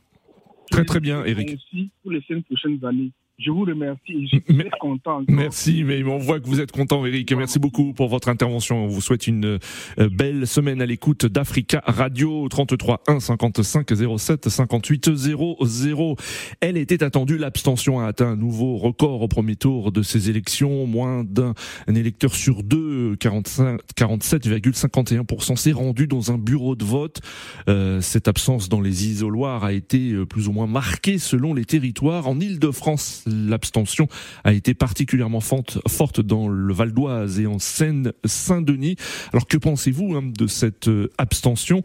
Très 0.71 0.85
très 0.85 0.99
bien, 0.99 1.23
Eric. 1.25 1.57
Pour 2.03 2.11
les 2.11 2.21
cinq 2.27 2.43
prochaines 2.45 2.83
années. 2.85 3.11
Je 3.39 3.51
vous 3.51 3.65
remercie. 3.65 4.23
Je 4.23 4.27
suis 4.27 4.41
très 4.41 4.69
content. 4.79 5.21
Merci, 5.27 5.83
mais 5.83 6.03
on 6.03 6.17
voit 6.17 6.39
que 6.39 6.47
vous 6.47 6.59
êtes 6.59 6.71
content, 6.71 7.05
Eric. 7.05 7.31
Merci 7.33 7.59
beaucoup 7.59 7.93
pour 7.93 8.09
votre 8.09 8.29
intervention. 8.29 8.85
On 8.85 8.87
vous 8.87 8.99
souhaite 8.99 9.27
une 9.27 9.59
euh, 9.99 10.09
belle 10.09 10.47
semaine 10.47 10.81
à 10.81 10.87
l'écoute 10.87 11.27
d'Africa 11.27 11.83
Radio 11.85 12.49
33 12.49 13.03
1 13.05 13.19
55 13.19 13.91
07 14.17 14.49
58 14.49 15.15
00. 15.15 16.15
Elle 16.61 16.77
était 16.77 17.03
attendue. 17.03 17.37
L'abstention 17.37 17.99
a 17.99 18.07
atteint 18.07 18.29
un 18.29 18.35
nouveau 18.35 18.77
record 18.77 19.21
au 19.21 19.27
premier 19.27 19.55
tour 19.55 19.91
de 19.91 20.01
ces 20.01 20.31
élections. 20.31 20.87
Moins 20.87 21.23
d'un 21.23 21.53
électeur 21.87 22.33
sur 22.33 22.63
deux, 22.63 23.13
47,51% 23.17 25.57
s'est 25.57 25.73
rendu 25.73 26.07
dans 26.07 26.31
un 26.31 26.39
bureau 26.39 26.75
de 26.75 26.85
vote. 26.85 27.21
Euh, 27.69 28.01
cette 28.01 28.27
absence 28.27 28.67
dans 28.67 28.81
les 28.81 29.05
isoloirs 29.05 29.63
a 29.63 29.73
été 29.73 30.13
euh, 30.13 30.25
plus 30.25 30.47
ou 30.47 30.53
moins 30.53 30.65
marquée 30.65 31.19
selon 31.19 31.53
les 31.53 31.65
territoires. 31.65 32.27
En 32.27 32.39
Ile-de-France, 32.39 33.25
l'abstention 33.27 34.07
a 34.43 34.53
été 34.53 34.73
particulièrement 34.73 35.41
forte 35.41 36.21
dans 36.21 36.47
le 36.47 36.73
Val 36.73 36.93
d'Oise 36.93 37.39
et 37.39 37.47
en 37.47 37.59
Seine-Saint-Denis. 37.59 38.95
Alors 39.33 39.47
que 39.47 39.57
pensez-vous 39.57 40.15
hein, 40.15 40.23
de 40.23 40.47
cette 40.47 40.87
euh, 40.87 41.09
abstention? 41.17 41.81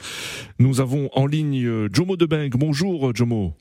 Nous 0.59 0.81
avons 0.81 1.11
en 1.13 1.27
ligne 1.27 1.65
euh, 1.67 1.89
Jomo 1.93 2.17
Debeng. 2.17 2.51
Bonjour 2.51 3.15
Jomo. 3.15 3.55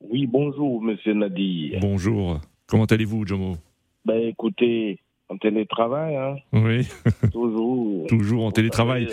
Oui, 0.00 0.26
bonjour 0.26 0.82
Monsieur 0.82 1.14
Nadi. 1.14 1.72
Bonjour. 1.80 2.40
Comment 2.66 2.84
allez-vous 2.84 3.26
Jomo? 3.26 3.56
Ben 4.04 4.22
écoutez, 4.22 5.00
en 5.28 5.36
télétravail, 5.36 6.16
hein 6.16 6.36
Oui. 6.52 6.86
Toujours. 7.32 8.06
Toujours 8.06 8.44
en 8.44 8.50
télétravail. 8.50 9.08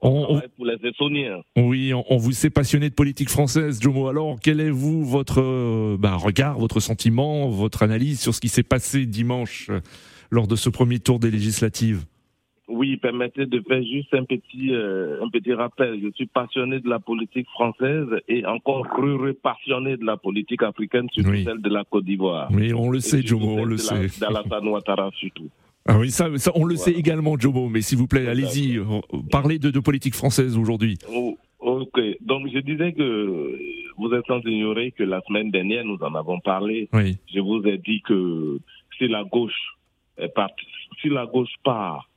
On, 0.00 0.40
pour 0.56 0.66
les 0.66 0.76
Estoniens. 0.88 1.42
Oui, 1.56 1.92
on, 1.92 2.16
vous 2.16 2.32
sait 2.32 2.50
passionné 2.50 2.88
de 2.88 2.94
politique 2.94 3.28
française, 3.28 3.80
Jomo. 3.80 4.08
Alors, 4.08 4.38
quel 4.42 4.60
est 4.60 4.70
vous 4.70 5.04
votre 5.04 5.40
euh, 5.40 5.96
bah, 5.98 6.14
regard, 6.14 6.58
votre 6.58 6.80
sentiment, 6.80 7.48
votre 7.48 7.82
analyse 7.82 8.20
sur 8.20 8.34
ce 8.34 8.40
qui 8.40 8.48
s'est 8.48 8.62
passé 8.62 9.06
dimanche 9.06 9.66
euh, 9.70 9.80
lors 10.30 10.46
de 10.46 10.56
ce 10.56 10.70
premier 10.70 11.00
tour 11.00 11.18
des 11.18 11.30
législatives? 11.30 12.04
Oui, 12.68 12.96
permettez 12.98 13.46
de 13.46 13.60
faire 13.66 13.82
juste 13.82 14.12
un 14.14 14.24
petit, 14.24 14.72
euh, 14.72 15.22
un 15.22 15.28
petit 15.30 15.54
rappel. 15.54 16.00
Je 16.02 16.10
suis 16.14 16.26
passionné 16.26 16.80
de 16.80 16.88
la 16.88 16.98
politique 16.98 17.48
française 17.48 18.08
et 18.28 18.44
encore 18.46 18.86
plus 18.94 19.34
passionné 19.34 19.96
de 19.96 20.04
la 20.04 20.16
politique 20.16 20.62
africaine, 20.62 21.08
surtout 21.12 21.34
celle 21.44 21.62
de 21.62 21.68
la 21.70 21.84
Côte 21.84 22.04
d'Ivoire. 22.04 22.48
Oui, 22.52 22.72
on 22.74 22.90
le 22.90 23.00
sait, 23.00 23.22
Jomo, 23.22 23.58
on 23.58 23.64
le 23.64 23.78
sait. 23.78 24.08
D'Alassane 24.20 24.68
Ouattara 24.68 25.10
surtout. 25.16 25.48
Ah 25.86 25.98
oui, 25.98 26.10
ça, 26.10 26.28
ça 26.36 26.52
on 26.54 26.66
le 26.66 26.76
sait 26.76 26.92
également, 26.92 27.38
Jomo, 27.38 27.68
mais 27.70 27.80
s'il 27.80 27.96
vous 27.96 28.06
plaît, 28.06 28.28
allez-y, 28.28 28.76
euh, 28.76 28.84
parlez 29.30 29.58
de, 29.58 29.70
de 29.70 29.80
politique 29.80 30.14
française 30.14 30.58
aujourd'hui. 30.58 30.98
Oh, 31.10 31.38
ok, 31.60 31.98
donc 32.20 32.48
je 32.52 32.58
disais 32.58 32.92
que 32.92 33.58
vous 33.96 34.12
êtes 34.12 34.26
sans 34.26 34.40
ignorer 34.40 34.92
que 34.92 35.02
la 35.04 35.22
semaine 35.26 35.50
dernière, 35.50 35.84
nous 35.86 35.98
en 36.02 36.14
avons 36.14 36.38
parlé. 36.40 36.90
Oui. 36.92 37.16
Je 37.34 37.40
vous 37.40 37.62
ai 37.64 37.78
dit 37.78 38.02
que 38.02 38.58
si 38.98 39.08
la 39.08 39.24
gauche 39.24 39.76
est 40.18 40.28
partie, 40.28 40.66
si 41.00 41.08
la 41.08 41.24
gauche 41.24 41.54
part 41.64 42.08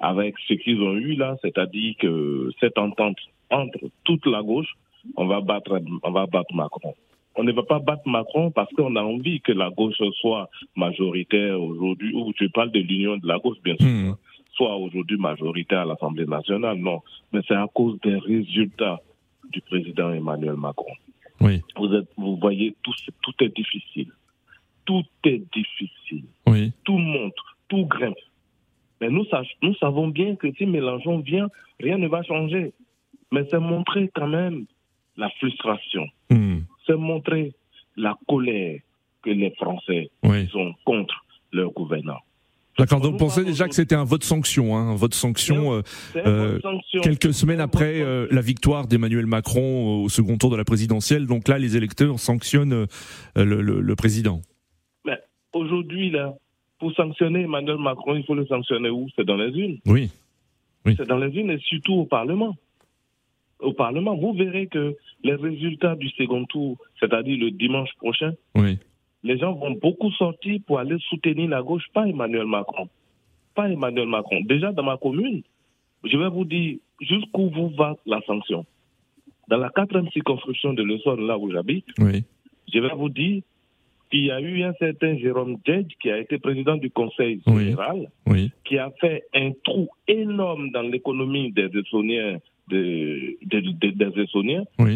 avec 0.00 0.34
ce 0.48 0.54
qu'ils 0.54 0.80
ont 0.80 0.94
eu 0.94 1.14
là, 1.14 1.36
c'est-à-dire 1.42 1.94
que 1.98 2.50
cette 2.58 2.78
entente 2.78 3.18
entre 3.50 3.78
toute 4.04 4.26
la 4.26 4.42
gauche, 4.42 4.72
on 5.16 5.26
va 5.26 5.40
battre, 5.40 5.80
on 6.02 6.10
va 6.10 6.26
battre 6.26 6.54
Macron. 6.54 6.94
On 7.36 7.44
ne 7.44 7.52
va 7.52 7.62
pas 7.62 7.78
battre 7.78 8.06
Macron 8.06 8.50
parce 8.50 8.72
qu'on 8.72 8.96
a 8.96 9.02
envie 9.02 9.40
que 9.40 9.52
la 9.52 9.70
gauche 9.70 9.96
soit 10.20 10.48
majoritaire 10.74 11.60
aujourd'hui, 11.60 12.14
ou 12.14 12.32
je 12.38 12.46
parle 12.46 12.70
de 12.72 12.80
l'union 12.80 13.16
de 13.18 13.26
la 13.26 13.38
gauche, 13.38 13.58
bien 13.62 13.76
sûr, 13.76 13.86
hmm. 13.86 14.16
soit 14.52 14.76
aujourd'hui 14.76 15.16
majoritaire 15.16 15.80
à 15.80 15.84
l'Assemblée 15.84 16.26
nationale, 16.26 16.78
non. 16.78 17.02
Mais 17.32 17.40
c'est 17.46 17.54
à 17.54 17.66
cause 17.72 17.98
des 18.00 18.16
résultats 18.16 19.00
du 19.50 19.60
président 19.60 20.12
Emmanuel 20.12 20.54
Macron. 20.54 20.92
Oui. 21.40 21.60
Vous, 21.76 21.92
êtes, 21.94 22.08
vous 22.16 22.36
voyez, 22.36 22.74
tout, 22.82 22.92
tout 23.22 23.44
est 23.44 23.54
difficile. 23.54 24.10
Tout 24.84 25.04
est 25.24 25.42
difficile. 25.52 26.24
Oui. 26.46 26.72
Tout 26.84 26.98
monte, 26.98 27.34
tout 27.68 27.86
grimpe. 27.86 28.16
Mais 29.00 29.08
nous, 29.08 29.24
nous 29.62 29.74
savons 29.76 30.08
bien 30.08 30.36
que 30.36 30.52
si 30.52 30.66
Mélenchon 30.66 31.20
vient, 31.20 31.48
rien 31.78 31.98
ne 31.98 32.08
va 32.08 32.22
changer. 32.22 32.72
Mais 33.32 33.46
c'est 33.50 33.58
montrer 33.58 34.10
quand 34.14 34.28
même 34.28 34.66
la 35.16 35.30
frustration. 35.38 36.06
Hmm. 36.30 36.60
C'est 36.86 36.96
montrer 36.96 37.54
la 37.96 38.16
colère 38.28 38.80
que 39.22 39.30
les 39.30 39.50
Français 39.52 40.10
sont 40.50 40.74
contre 40.84 41.24
leur 41.52 41.70
gouvernant. 41.72 42.18
D'accord, 42.78 43.00
donc 43.00 43.12
vous 43.12 43.18
pensez 43.18 43.44
déjà 43.44 43.68
que 43.68 43.74
c'était 43.74 43.94
un 43.94 44.04
vote 44.04 44.24
sanction, 44.24 44.74
hein, 44.74 44.92
un 44.92 44.94
vote 44.94 45.12
sanction, 45.12 45.74
euh, 45.74 45.82
euh, 46.16 46.58
quelques 47.02 47.34
semaines 47.34 47.60
après 47.60 48.00
euh, 48.00 48.26
la 48.30 48.40
victoire 48.40 48.86
d'Emmanuel 48.86 49.26
Macron 49.26 50.02
au 50.02 50.08
second 50.08 50.38
tour 50.38 50.50
de 50.50 50.56
la 50.56 50.64
présidentielle. 50.64 51.26
Donc 51.26 51.48
là, 51.48 51.58
les 51.58 51.76
électeurs 51.76 52.18
sanctionnent 52.18 52.86
le, 53.36 53.60
le, 53.60 53.96
président. 53.96 54.40
Aujourd'hui, 55.52 56.10
là, 56.10 56.34
pour 56.80 56.92
sanctionner 56.94 57.42
Emmanuel 57.42 57.76
Macron, 57.76 58.16
il 58.16 58.24
faut 58.24 58.34
le 58.34 58.46
sanctionner 58.46 58.88
où? 58.88 59.06
C'est 59.14 59.24
dans 59.24 59.36
les 59.36 59.56
unes. 59.56 59.78
Oui. 59.86 60.10
oui. 60.86 60.94
C'est 60.96 61.06
dans 61.06 61.18
les 61.18 61.30
unes 61.38 61.50
et 61.50 61.58
surtout 61.58 61.94
au 61.94 62.06
Parlement. 62.06 62.56
Au 63.60 63.74
Parlement, 63.74 64.16
vous 64.16 64.32
verrez 64.32 64.66
que 64.66 64.96
les 65.22 65.34
résultats 65.34 65.94
du 65.94 66.08
second 66.10 66.46
tour, 66.46 66.78
c'est-à-dire 66.98 67.38
le 67.38 67.50
dimanche 67.50 67.90
prochain, 67.98 68.32
oui. 68.56 68.78
les 69.22 69.38
gens 69.38 69.52
vont 69.52 69.72
beaucoup 69.72 70.10
sortir 70.12 70.58
pour 70.66 70.78
aller 70.78 70.96
soutenir 71.10 71.50
la 71.50 71.62
gauche, 71.62 71.84
pas 71.92 72.08
Emmanuel 72.08 72.46
Macron. 72.46 72.88
Pas 73.54 73.68
Emmanuel 73.68 74.08
Macron. 74.08 74.40
Déjà 74.40 74.72
dans 74.72 74.82
ma 74.82 74.96
commune, 74.96 75.42
je 76.04 76.16
vais 76.16 76.30
vous 76.30 76.46
dire 76.46 76.78
jusqu'où 77.00 77.50
vous 77.50 77.68
va 77.76 77.96
la 78.06 78.22
sanction. 78.22 78.64
Dans 79.48 79.58
la 79.58 79.68
quatrième 79.68 80.08
circonscription 80.10 80.72
de 80.72 80.82
l'Essonne, 80.82 81.26
là 81.26 81.36
où 81.36 81.52
j'habite, 81.52 81.86
oui. 81.98 82.24
je 82.72 82.78
vais 82.78 82.94
vous 82.94 83.10
dire 83.10 83.42
qu'il 84.10 84.24
y 84.24 84.30
a 84.30 84.40
eu 84.40 84.62
un 84.62 84.72
certain 84.74 85.16
Jérôme 85.16 85.58
Djedj 85.64 85.94
qui 86.00 86.10
a 86.10 86.18
été 86.18 86.38
président 86.38 86.76
du 86.76 86.90
Conseil 86.90 87.40
général, 87.46 88.10
qui 88.64 88.78
a 88.78 88.90
fait 89.00 89.24
un 89.34 89.52
trou 89.64 89.88
énorme 90.08 90.70
dans 90.70 90.82
l'économie 90.82 91.52
des 91.52 91.70
Essoniens, 91.78 92.38
des, 92.68 93.38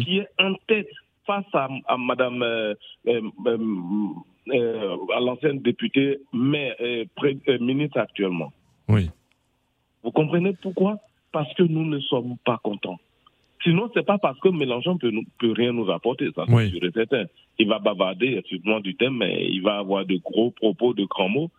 qui 0.03 0.17
est 0.19 0.27
en 0.39 0.53
tête 0.67 0.89
face 1.25 1.45
à, 1.53 1.67
à 1.87 1.97
Madame, 1.97 2.41
euh, 2.43 2.73
euh, 3.07 3.21
euh, 4.49 4.97
à 5.15 5.19
l'ancienne 5.19 5.59
députée, 5.59 6.19
mais 6.33 6.75
ministre 7.59 7.99
actuellement. 7.99 8.51
Oui. 8.87 9.09
Vous 10.03 10.11
comprenez 10.11 10.53
pourquoi? 10.61 10.99
Parce 11.31 11.51
que 11.55 11.63
nous 11.63 11.85
ne 11.85 11.99
sommes 11.99 12.37
pas 12.45 12.59
contents. 12.63 12.99
Sinon, 13.65 13.89
c'est 13.95 14.05
pas 14.05 14.19
parce 14.19 14.39
que 14.39 14.49
Mélenchon 14.49 14.97
peut, 14.97 15.11
peut 15.39 15.51
rien 15.51 15.73
nous 15.73 15.89
apporter, 15.89 16.29
ça 16.35 16.45
c'est 16.47 16.69
sûr 16.69 16.83
et 16.83 16.91
certain. 16.91 17.25
Il 17.57 17.67
va 17.67 17.79
bavarder, 17.79 18.37
excuse-moi 18.37 18.79
du 18.81 18.95
thème, 18.95 19.17
mais 19.17 19.47
il 19.49 19.63
va 19.63 19.79
avoir 19.79 20.05
de 20.05 20.17
gros 20.17 20.51
propos, 20.51 20.93
de 20.93 21.03
grands 21.05 21.29
mots, 21.29 21.49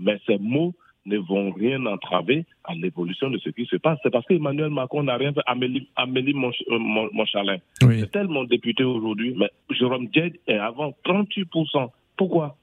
mais 0.00 0.18
ces 0.26 0.38
mots 0.38 0.74
ne 1.06 1.18
vont 1.18 1.52
rien 1.52 1.86
entraver 1.86 2.46
à 2.64 2.74
l'évolution 2.74 3.30
de 3.30 3.38
ce 3.38 3.50
qui 3.50 3.66
se 3.66 3.76
passe. 3.76 3.98
C'est 4.02 4.10
parce 4.10 4.26
qu'Emmanuel 4.26 4.70
Macron 4.70 5.04
n'a 5.04 5.16
rien 5.16 5.32
fait. 5.32 5.40
Amélie, 5.46 5.88
Amélie 5.94 6.34
Monchalin, 6.34 7.58
oui. 7.84 8.00
c'est 8.00 8.10
tellement 8.10 8.42
député 8.42 8.82
aujourd'hui, 8.82 9.32
mais 9.36 9.50
Jérôme 9.70 10.08
Djed 10.12 10.38
est 10.48 10.58
avant 10.58 10.92
38%. 11.04 11.90
Pourquoi? 12.16 12.56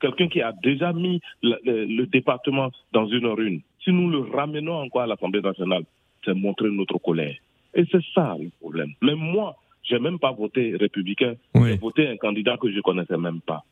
Quelqu'un 0.00 0.28
qui 0.28 0.40
a 0.40 0.52
déjà 0.52 0.92
mis 0.92 1.20
le, 1.42 1.58
le, 1.64 2.06
département 2.06 2.70
dans 2.92 3.06
une 3.06 3.26
rune. 3.26 3.62
Si 3.82 3.90
nous 3.90 4.08
le 4.08 4.20
ramenons 4.20 4.74
encore 4.74 5.02
à 5.02 5.06
l'Assemblée 5.06 5.40
nationale, 5.40 5.82
c'est 6.24 6.34
montrer 6.34 6.70
notre 6.70 6.98
colère. 6.98 7.34
Et 7.76 7.84
c'est 7.92 8.02
ça 8.14 8.36
le 8.40 8.50
problème. 8.60 8.92
Même 9.02 9.18
moi, 9.18 9.56
j'ai 9.84 9.98
même 9.98 10.18
pas 10.18 10.32
voté 10.32 10.74
républicain. 10.76 11.34
J'ai 11.54 11.76
voté 11.76 12.08
un 12.08 12.16
candidat 12.16 12.56
que 12.56 12.72
je 12.72 12.80
connaissais 12.80 13.16
même 13.16 13.40
pas. 13.40 13.64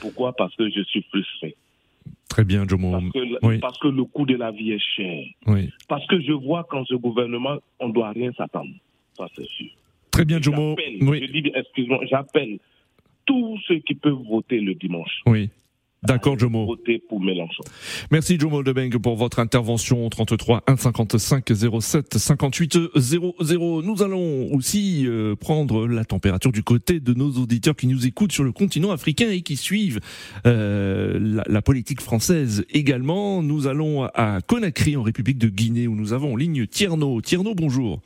Pourquoi? 0.00 0.34
Parce 0.34 0.54
que 0.56 0.68
je 0.68 0.82
suis 0.82 1.02
frustré. 1.02 1.56
Très 2.28 2.44
bien, 2.44 2.66
Jomo. 2.66 2.92
Parce 2.92 3.10
que, 3.10 3.58
parce 3.60 3.78
que 3.78 3.88
le 3.88 4.04
coût 4.04 4.26
de 4.26 4.34
la 4.34 4.50
vie 4.50 4.72
est 4.72 4.82
cher. 4.96 5.24
Oui. 5.46 5.70
Parce 5.88 6.06
que 6.06 6.20
je 6.20 6.32
vois 6.32 6.64
qu'en 6.64 6.84
ce 6.84 6.94
gouvernement, 6.94 7.58
on 7.78 7.88
ne 7.88 7.92
doit 7.92 8.10
rien 8.10 8.32
s'attendre. 8.32 8.72
Ça, 9.16 9.26
c'est 9.36 9.46
sûr. 9.46 9.68
Très 10.10 10.24
bien, 10.24 10.40
Jomo. 10.40 10.74
Oui. 11.00 11.26
Je 11.26 11.32
dis, 11.32 11.52
excuse-moi, 11.54 12.00
j'appelle 12.10 12.58
tous 13.26 13.58
ceux 13.68 13.78
qui 13.78 13.94
peuvent 13.94 14.22
voter 14.28 14.60
le 14.60 14.74
dimanche. 14.74 15.20
Oui. 15.26 15.50
D'accord, 16.02 16.36
Jomo. 16.36 16.66
Voter 16.66 17.00
pour 17.08 17.20
Mélenchon. 17.20 17.62
Merci, 18.10 18.36
Jomo 18.38 18.64
Debeng, 18.64 18.90
pour 18.98 19.14
votre 19.14 19.38
intervention. 19.38 20.08
33 20.08 20.64
1 20.66 20.76
55 20.76 21.44
07 21.80 22.18
58 22.18 22.78
00. 22.96 23.82
Nous 23.82 24.02
allons 24.02 24.52
aussi 24.52 25.06
euh, 25.06 25.36
prendre 25.36 25.86
la 25.86 26.04
température 26.04 26.50
du 26.50 26.64
côté 26.64 26.98
de 26.98 27.14
nos 27.14 27.30
auditeurs 27.32 27.76
qui 27.76 27.86
nous 27.86 28.04
écoutent 28.04 28.32
sur 28.32 28.42
le 28.42 28.50
continent 28.50 28.90
africain 28.90 29.30
et 29.30 29.42
qui 29.42 29.56
suivent 29.56 30.00
euh, 30.44 31.18
la, 31.20 31.44
la, 31.46 31.62
politique 31.62 32.00
française 32.00 32.64
également. 32.70 33.40
Nous 33.42 33.68
allons 33.68 34.02
à 34.02 34.40
Conakry, 34.40 34.96
en 34.96 35.02
République 35.02 35.38
de 35.38 35.48
Guinée, 35.48 35.86
où 35.86 35.94
nous 35.94 36.12
avons 36.12 36.32
en 36.32 36.36
ligne 36.36 36.66
Tierno. 36.66 37.20
Tierno, 37.20 37.54
bonjour. 37.54 38.00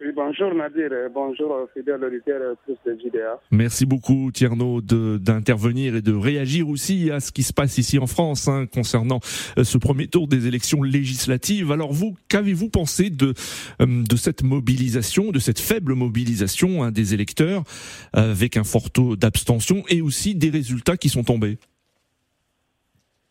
Oui, 0.00 0.12
bonjour 0.14 0.54
Nadir, 0.54 0.90
bonjour 1.12 1.68
fidèles 1.74 2.04
auditeurs 2.04 2.54
tous 2.64 2.76
de 2.86 2.96
JDA. 2.96 3.40
Merci 3.50 3.84
beaucoup 3.84 4.30
Tierno 4.32 4.80
d'intervenir 4.80 5.96
et 5.96 6.02
de 6.02 6.14
réagir 6.14 6.68
aussi 6.68 7.10
à 7.10 7.18
ce 7.18 7.32
qui 7.32 7.42
se 7.42 7.52
passe 7.52 7.78
ici 7.78 7.98
en 7.98 8.06
France 8.06 8.46
hein, 8.46 8.66
concernant 8.72 9.18
euh, 9.58 9.64
ce 9.64 9.76
premier 9.76 10.06
tour 10.06 10.28
des 10.28 10.46
élections 10.46 10.84
législatives. 10.84 11.72
Alors 11.72 11.92
vous, 11.92 12.14
qu'avez-vous 12.28 12.68
pensé 12.68 13.10
de, 13.10 13.34
euh, 13.80 14.04
de 14.08 14.16
cette 14.16 14.44
mobilisation, 14.44 15.32
de 15.32 15.40
cette 15.40 15.58
faible 15.58 15.94
mobilisation 15.94 16.84
hein, 16.84 16.92
des 16.92 17.12
électeurs 17.12 17.64
avec 18.12 18.56
un 18.56 18.64
fort 18.64 18.92
taux 18.92 19.16
d'abstention 19.16 19.82
et 19.88 20.00
aussi 20.00 20.36
des 20.36 20.50
résultats 20.50 20.96
qui 20.96 21.08
sont 21.08 21.24
tombés? 21.24 21.58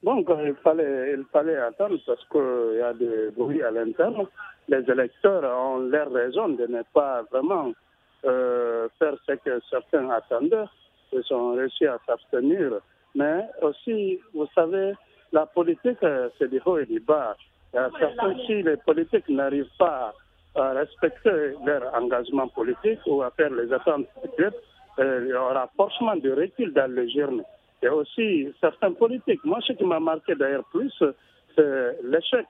Bon, 0.04 0.18
il 0.20 0.56
fallait, 0.64 1.14
il 1.18 1.24
fallait 1.32 1.56
attendre 1.56 1.98
parce 2.06 2.26
qu'il 2.30 2.78
y 2.78 2.82
a 2.82 2.94
des 2.94 3.32
bruits 3.38 3.64
à 3.64 3.72
l'interne 3.72 4.28
les 4.68 4.90
électeurs 4.90 5.44
ont 5.44 5.80
l'air 5.80 6.12
raison 6.12 6.50
de 6.50 6.66
ne 6.68 6.82
pas 6.94 7.24
vraiment 7.32 7.72
euh, 8.26 8.88
faire 9.00 9.16
ce 9.26 9.34
que 9.34 9.60
certains 9.70 10.10
attendaient. 10.10 10.66
Ils 11.14 11.34
ont 11.34 11.56
réussi 11.56 11.86
à 11.86 11.98
s'abstenir. 12.06 12.80
Mais 13.16 13.46
aussi, 13.62 14.20
vous 14.34 14.48
savez, 14.54 14.94
la 15.32 15.46
politique, 15.46 16.00
c'est 16.38 16.50
du 16.50 16.62
haut 16.66 16.78
et 16.78 16.86
du 16.86 17.00
bas. 17.00 17.36
Certains, 17.72 18.36
si 18.46 18.64
les 18.64 18.78
politiques 18.78 19.30
n'arrivent 19.30 19.70
pas 19.78 20.14
à 20.56 20.72
respecter 20.72 21.54
leur 21.66 21.94
engagement 21.94 22.48
politique 22.48 23.00
ou 23.06 23.22
à 23.22 23.32
faire 23.32 23.52
les 23.52 23.72
attentes 23.72 24.08
euh, 25.00 25.22
il 25.24 25.30
y 25.30 25.34
aura 25.34 25.70
forcément 25.76 26.16
du 26.16 26.34
recul 26.34 26.74
dans 26.74 26.92
le 26.92 27.08
journée. 27.08 27.44
Et 27.84 27.90
aussi, 27.90 28.52
certains 28.60 28.94
politiques. 28.94 29.44
Moi, 29.46 29.60
ce 29.62 29.74
qui 29.74 29.84
m'a 29.84 30.00
marqué 30.00 30.34
d'ailleurs 30.34 30.66
plus, 30.72 30.92
c'est 31.56 32.02
l'échec 32.04 32.48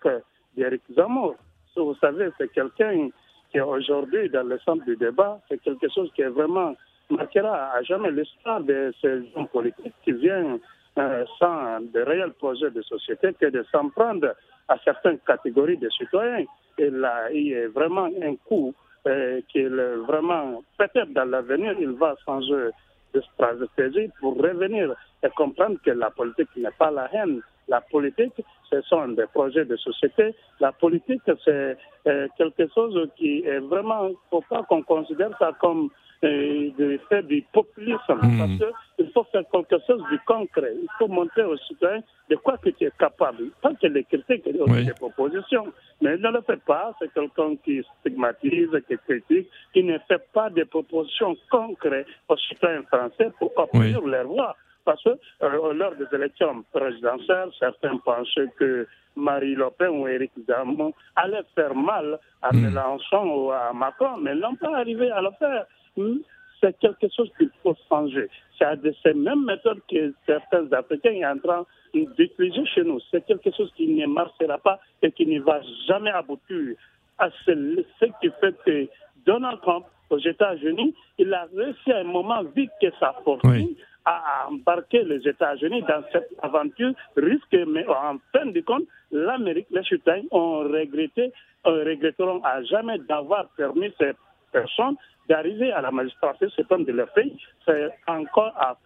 d'Éric 0.55 0.81
Zamor 0.95 1.36
vous 1.77 1.96
savez, 1.96 2.29
c'est 2.38 2.51
quelqu'un 2.51 3.10
qui 3.51 3.62
aujourd'hui 3.62 4.29
dans 4.29 4.43
le 4.48 4.60
centre 4.60 4.84
du 4.86 4.96
débat. 4.96 5.39
C'est 5.50 5.62
quelque 5.62 5.89
chose 5.89 6.12
qui 6.15 6.21
est 6.21 6.30
vraiment 6.30 6.75
marquera 7.10 7.71
à 7.73 7.82
jamais 7.84 8.12
l'histoire 8.12 8.62
de 8.62 8.93
ces 9.01 9.21
hommes 9.36 9.47
politiques 9.47 9.93
qui 10.04 10.12
viennent 10.12 10.60
euh, 10.97 11.25
sans 11.39 11.80
de 11.82 12.01
réels 12.01 12.34
projets 12.34 12.71
de 12.71 12.82
société 12.82 13.34
que 13.39 13.45
de 13.45 13.65
s'en 13.71 13.89
prendre 13.89 14.34
à 14.67 14.78
certaines 14.84 15.19
catégories 15.19 15.78
de 15.78 15.89
citoyens. 15.89 16.45
Et 16.78 16.89
là, 16.89 17.32
il 17.32 17.47
y 17.47 17.56
a 17.56 17.69
vraiment 17.69 18.06
un 18.06 18.36
coup 18.47 18.73
euh, 19.08 19.39
qui 19.49 19.60
est 19.60 19.69
vraiment, 19.69 20.63
peut-être 20.78 21.13
dans 21.13 21.25
l'avenir, 21.25 21.75
il 21.80 21.91
va 21.91 22.15
changer 22.25 22.69
de 23.13 23.21
stratégie 23.21 24.10
pour 24.19 24.36
revenir 24.38 24.93
et 25.23 25.30
comprendre 25.30 25.78
que 25.84 25.91
la 25.91 26.10
politique 26.10 26.49
n'est 26.58 26.71
pas 26.71 26.91
la 26.91 27.10
haine, 27.13 27.41
la 27.67 27.82
politique, 27.82 28.34
ce 28.69 28.82
sont 28.82 29.08
des 29.10 29.27
projets 29.27 29.65
de 29.65 29.75
société. 29.75 30.36
La 30.60 30.71
politique, 30.71 31.21
c'est 31.43 31.77
euh, 32.08 32.27
quelque 32.38 32.67
chose 32.73 33.10
qui 33.15 33.43
est 33.45 33.60
vraiment, 33.60 34.10
faut 34.30 34.43
pas 34.49 34.63
qu'on 34.63 34.84
considère 34.84 35.32
ça 35.38 35.51
comme 35.60 35.89
euh, 36.23 36.71
de 36.77 36.99
faire 37.10 37.23
du 37.23 37.43
populisme. 37.53 37.99
Hmm. 38.10 38.38
Parce 38.39 38.73
qu'il 38.97 39.12
faut 39.12 39.25
faire 39.32 39.43
quelque 39.51 39.77
chose 39.86 40.01
de 40.12 40.19
concret. 40.25 40.73
Il 40.82 40.88
faut 40.97 41.08
montrer 41.08 41.43
aux 41.43 41.58
citoyens 41.58 42.01
de 42.30 42.36
quoi 42.38 42.58
que 42.58 42.69
tu 42.69 42.86
es 42.86 42.91
capable. 42.97 43.51
Pas 43.62 43.73
que 43.75 43.88
les 43.88 44.03
critiques 44.03 44.47
et 44.47 44.53
les 44.53 44.93
propositions. 44.93 45.67
Mais 46.01 46.15
il 46.15 46.21
ne 46.21 46.32
le 46.32 46.41
fait 46.41 46.62
pas. 46.63 46.95
C'est 46.99 47.13
quelqu'un 47.13 47.56
qui 47.63 47.84
stigmatise, 47.99 48.69
qui 48.88 48.97
critique, 48.97 49.47
qui 49.73 49.84
ne 49.84 49.97
fait 50.08 50.25
pas 50.34 50.49
de 50.49 50.63
propositions 50.63 51.36
concrètes 51.51 52.08
aux 52.27 52.38
citoyens 52.38 52.84
français 52.84 53.32
pour 53.38 53.51
obtenir 53.58 54.01
leur 54.01 54.27
voix. 54.27 54.56
Parce 54.88 55.04
que 55.04 55.10
euh, 55.43 55.73
lors 55.73 55.95
des 55.95 56.08
élections 56.15 56.63
présidentielles, 56.71 57.50
certains 57.60 57.97
pensaient 57.97 58.47
que 58.58 58.88
Marie 59.17 59.54
Le 59.54 59.69
Pen 59.78 59.89
ou 59.89 60.08
Éric 60.08 60.32
Zemmour 60.47 60.93
allaient 61.13 61.43
faire 61.56 61.76
mal 61.76 62.17
à 62.41 62.54
hmm. 62.54 62.62
Mélenchon 62.62 63.23
ou 63.36 63.52
à 63.52 63.73
Macron, 63.73 64.15
mais 64.21 64.32
ils 64.32 64.39
n'ont 64.39 64.56
pas 64.56 64.78
arrivé 64.78 65.12
à 65.12 65.21
le 65.21 65.32
faire. 65.38 65.65
Hmm. 65.97 66.19
C'est 66.62 66.80
quelque 66.80 67.08
chose 67.13 67.30
qu'il 67.38 67.50
faut 67.62 67.76
changer. 67.89 68.30
C'est 68.58 68.82
de 68.82 68.95
ces 69.04 69.13
mêmes 69.13 69.43
méthodes 69.43 69.82
que 69.91 70.13
certains 70.26 70.71
Africains 70.71 71.19
sont 71.19 71.38
en 71.38 71.39
train 71.39 71.65
d'utiliser 71.93 72.65
chez 72.67 72.84
nous. 72.86 73.02
C'est 73.12 73.26
quelque 73.26 73.52
chose 73.58 73.69
qui 73.76 73.88
ne 73.88 74.08
marchera 74.08 74.58
pas 74.58 74.80
et 75.02 75.12
qui 75.12 75.26
ne 75.26 75.41
va 75.41 75.60
jamais 75.86 76.12
aboutir. 76.12 76.78
à 77.17 77.30
ce 77.45 78.06
qui 78.21 78.30
fait 78.39 78.56
que 78.65 78.88
Donald 79.26 79.60
Trump, 79.62 79.86
aux 80.10 80.19
États-Unis, 80.19 80.95
il 81.17 81.34
a 81.34 81.45
réussi 81.54 81.91
à 81.91 81.97
un 81.97 82.06
moment, 82.06 82.41
vu 82.56 82.69
que 82.82 82.88
sa 83.00 83.13
fortune, 83.26 83.76
à 84.08 84.48
embarquer 84.50 85.04
les 85.04 85.28
États-Unis 85.28 85.82
dans 85.82 86.02
cette 86.13 86.30
aventure 86.41 86.93
risquée, 87.17 87.65
mais 87.65 87.86
en 87.88 88.17
fin 88.32 88.46
de 88.46 88.62
compte, 88.62 88.84
l'Amérique, 89.12 89.67
les 89.70 89.84
citoyens 89.84 90.24
ont 90.32 90.60
regretté, 90.60 91.34
euh, 91.65 91.84
regretteront 91.84 92.41
à 92.43 92.63
jamais 92.63 93.00
d'avoir 93.00 93.50
permis 93.58 93.91
ces 94.00 94.13
personnes 94.54 94.96
d'arriver 95.28 95.74
à 95.74 95.82
la 95.82 95.91
magistrature, 95.91 96.50
c'est 96.56 96.65
comme 96.70 96.86
de 96.86 96.93
leur 96.93 97.12
pays. 97.12 97.38
C'est 97.65 97.91
encore 98.08 98.54
à, 98.56 98.78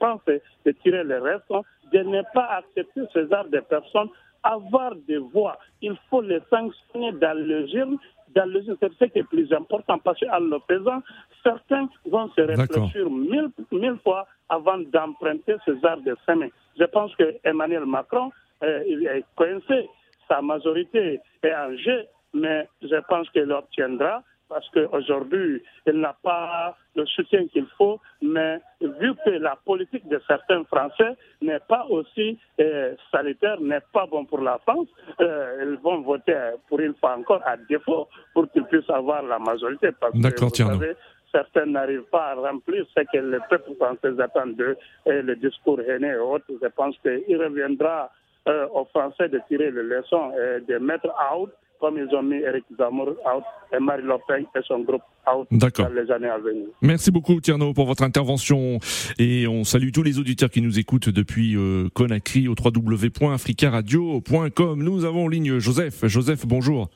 France 0.00 0.22
de 0.26 0.70
tirer 0.82 1.04
les 1.04 1.18
restes, 1.18 1.52
de 1.92 1.98
ne 1.98 2.22
pas 2.32 2.46
accepter 2.56 3.02
ces 3.12 3.30
arts 3.34 3.50
de 3.50 3.60
personnes 3.60 4.08
avoir 4.42 4.94
des 5.08 5.18
voix. 5.18 5.58
Il 5.82 5.96
faut 6.08 6.22
les 6.22 6.40
sanctionner 6.48 7.12
dans 7.12 7.36
le 7.36 7.66
gym 7.66 7.98
dans 8.36 8.44
le 8.44 8.62
c'est 8.62 8.92
ce 8.98 9.04
qui 9.06 9.18
est 9.18 9.28
plus 9.28 9.50
important 9.52 9.98
parce 9.98 10.20
qu'à 10.20 10.38
le 10.38 10.58
faisant, 10.68 11.02
certains 11.42 11.88
vont 12.04 12.28
se 12.36 12.42
réfléchir 12.42 13.10
mille, 13.10 13.48
mille 13.72 13.96
fois 14.04 14.26
avant 14.48 14.78
d'emprunter 14.78 15.56
ces 15.64 15.84
arts 15.84 16.02
de 16.02 16.14
chemin. 16.26 16.48
Je 16.78 16.84
pense 16.84 17.14
que 17.16 17.34
Emmanuel 17.42 17.86
Macron 17.86 18.30
euh, 18.62 18.82
il 18.86 19.06
est 19.06 19.24
coincé, 19.34 19.88
sa 20.28 20.40
majorité 20.42 21.20
est 21.42 21.54
en 21.54 21.76
jeu, 21.76 22.04
mais 22.34 22.68
je 22.82 22.96
pense 23.08 23.28
qu'il 23.30 23.42
l'obtiendra 23.44 24.22
parce 24.48 24.68
qu'aujourd'hui, 24.70 25.62
il 25.86 25.94
n'a 25.94 26.16
pas 26.22 26.76
le 26.94 27.04
soutien 27.06 27.46
qu'il 27.48 27.66
faut, 27.76 28.00
mais 28.22 28.60
vu 28.80 29.12
que 29.24 29.30
la 29.30 29.56
politique 29.64 30.06
de 30.08 30.20
certains 30.26 30.64
Français 30.64 31.16
n'est 31.42 31.60
pas 31.60 31.86
aussi 31.86 32.38
euh, 32.60 32.94
sanitaire, 33.10 33.60
n'est 33.60 33.82
pas 33.92 34.06
bon 34.06 34.24
pour 34.24 34.40
la 34.40 34.58
France, 34.58 34.88
euh, 35.20 35.66
ils 35.68 35.78
vont 35.82 36.00
voter 36.00 36.52
pour 36.68 36.80
une 36.80 36.94
fois 36.94 37.16
encore 37.16 37.42
à 37.44 37.56
défaut 37.56 38.08
pour 38.34 38.50
qu'ils 38.50 38.64
puissent 38.64 38.90
avoir 38.90 39.22
la 39.22 39.38
majorité. 39.38 39.90
Parce 40.00 40.12
que, 40.12 40.44
vous 40.44 40.54
savez, 40.54 40.94
certains 41.32 41.66
n'arrivent 41.66 42.08
pas 42.10 42.28
à 42.30 42.34
remplir 42.34 42.86
ce 42.96 43.02
que 43.02 43.18
le 43.18 43.40
peuple 43.50 43.74
français 43.74 44.20
attend 44.20 44.46
d'eux, 44.46 44.76
et 45.06 45.22
le 45.22 45.36
discours 45.36 45.80
haineux 45.80 46.14
et 46.14 46.18
autres. 46.18 46.46
Je 46.62 46.68
pense 46.68 46.96
qu'il 46.98 47.36
reviendra 47.36 48.10
euh, 48.48 48.68
aux 48.72 48.84
Français 48.86 49.28
de 49.28 49.40
tirer 49.48 49.70
les 49.70 49.82
leçons 49.82 50.32
et 50.32 50.60
de 50.60 50.78
mettre 50.78 51.08
out 51.34 51.50
comme 51.80 51.98
ils 51.98 52.14
ont 52.14 52.22
mis 52.22 52.36
Eric 52.36 52.64
Zamor 52.78 53.08
out 53.08 53.42
et 53.72 53.78
Marie 53.80 54.02
Le 54.02 54.14
Pen 54.26 54.44
et 54.54 54.60
son 54.66 54.80
groupe 54.80 55.02
out 55.26 55.46
dans 55.50 55.88
les 55.92 56.10
années 56.10 56.28
à 56.28 56.38
venir. 56.38 56.66
Merci 56.82 57.10
beaucoup 57.10 57.40
Tierno 57.40 57.72
pour 57.74 57.86
votre 57.86 58.02
intervention 58.02 58.78
et 59.18 59.46
on 59.46 59.64
salue 59.64 59.90
tous 59.92 60.02
les 60.02 60.18
auditeurs 60.18 60.50
qui 60.50 60.60
nous 60.62 60.78
écoutent 60.78 61.08
depuis 61.08 61.56
euh, 61.56 61.88
Conakry 61.94 62.48
au 62.48 62.54
www.africaradio.com. 62.62 64.82
Nous 64.82 65.04
avons 65.04 65.24
en 65.24 65.28
ligne 65.28 65.58
Joseph. 65.58 66.04
Joseph, 66.06 66.46
bonjour. 66.46 66.88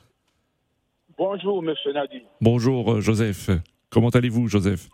Bonjour, 1.18 1.62
monsieur 1.62 1.92
Nadi. 1.92 2.22
Bonjour, 2.40 2.92
euh, 2.94 3.00
Joseph. 3.00 3.50
Comment 3.90 4.08
allez-vous, 4.10 4.48
Joseph? 4.48 4.88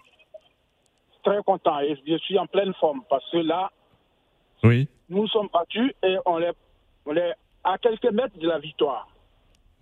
Très 1.23 1.43
content 1.45 1.81
et 1.81 1.97
je 2.07 2.17
suis 2.19 2.39
en 2.39 2.47
pleine 2.47 2.73
forme 2.81 3.01
parce 3.11 3.29
que 3.31 3.39
là, 3.39 3.71
Oui. 4.65 4.89
nous 5.09 5.23
nous 5.23 5.29
sommes 5.29 5.49
battus 5.53 5.93
et 6.03 6.17
on 6.25 6.41
est, 6.41 6.53
on 7.05 7.15
est 7.17 7.33
à 7.65 7.77
quelques 7.79 8.11
mètres 8.13 8.39
de 8.39 8.49
la 8.49 8.59
victoire. 8.59 9.09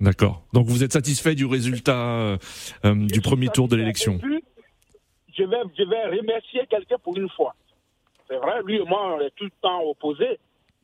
D'accord. 0.01 0.43
Donc 0.53 0.67
vous 0.67 0.83
êtes 0.85 0.93
satisfait 0.93 1.35
du 1.35 1.47
résultat 1.47 1.97
euh, 2.21 2.37
euh, 2.85 2.95
du 3.07 3.21
premier 3.21 3.49
tour 3.49 3.69
de 3.69 3.77
l'élection 3.77 4.19
je 5.37 5.43
vais, 5.43 5.57
je 5.77 5.83
vais 5.83 6.17
remercier 6.17 6.65
quelqu'un 6.71 6.97
pour 7.03 7.17
une 7.17 7.29
fois. 7.31 7.57
C'est 8.29 8.37
vrai, 8.37 8.63
lui 8.65 8.77
et 8.77 8.85
moi, 8.85 9.17
on 9.17 9.21
est 9.21 9.31
tout 9.35 9.43
le 9.45 9.51
temps 9.61 9.83
opposés, 9.83 10.39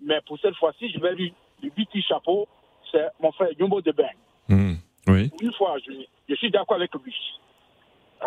mais 0.05 0.21
pour 0.27 0.41
cette 0.41 0.57
fois-ci, 0.57 0.91
je 0.91 0.99
vais 0.99 1.15
lui, 1.15 1.33
lui 1.63 1.71
petit 1.71 2.03
chapeau. 2.03 2.49
C'est 2.91 3.07
mon 3.21 3.31
frère 3.31 3.49
Yumbo 3.61 3.81
de 3.81 3.93
Ben. 3.93 4.09
Hmm. 4.49 4.75
Oui, 5.07 5.29
Pour 5.29 5.43
une 5.43 5.53
fois, 5.53 5.77
je, 5.87 5.93
je 6.29 6.35
suis 6.35 6.51
d'accord 6.51 6.77
avec 6.79 6.91
lui. 6.97 7.15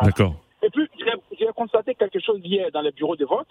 D'accord. 0.02 0.36
Et 0.64 0.70
puis, 0.70 0.88
j'ai- 0.98 1.38
j'ai 1.40 1.48
constaté 1.54 1.94
quelque 1.94 2.22
chose 2.22 2.40
hier 2.42 2.72
dans 2.72 2.82
les 2.82 2.92
bureaux 2.92 3.18
de 3.18 3.26
vote. 3.26 3.48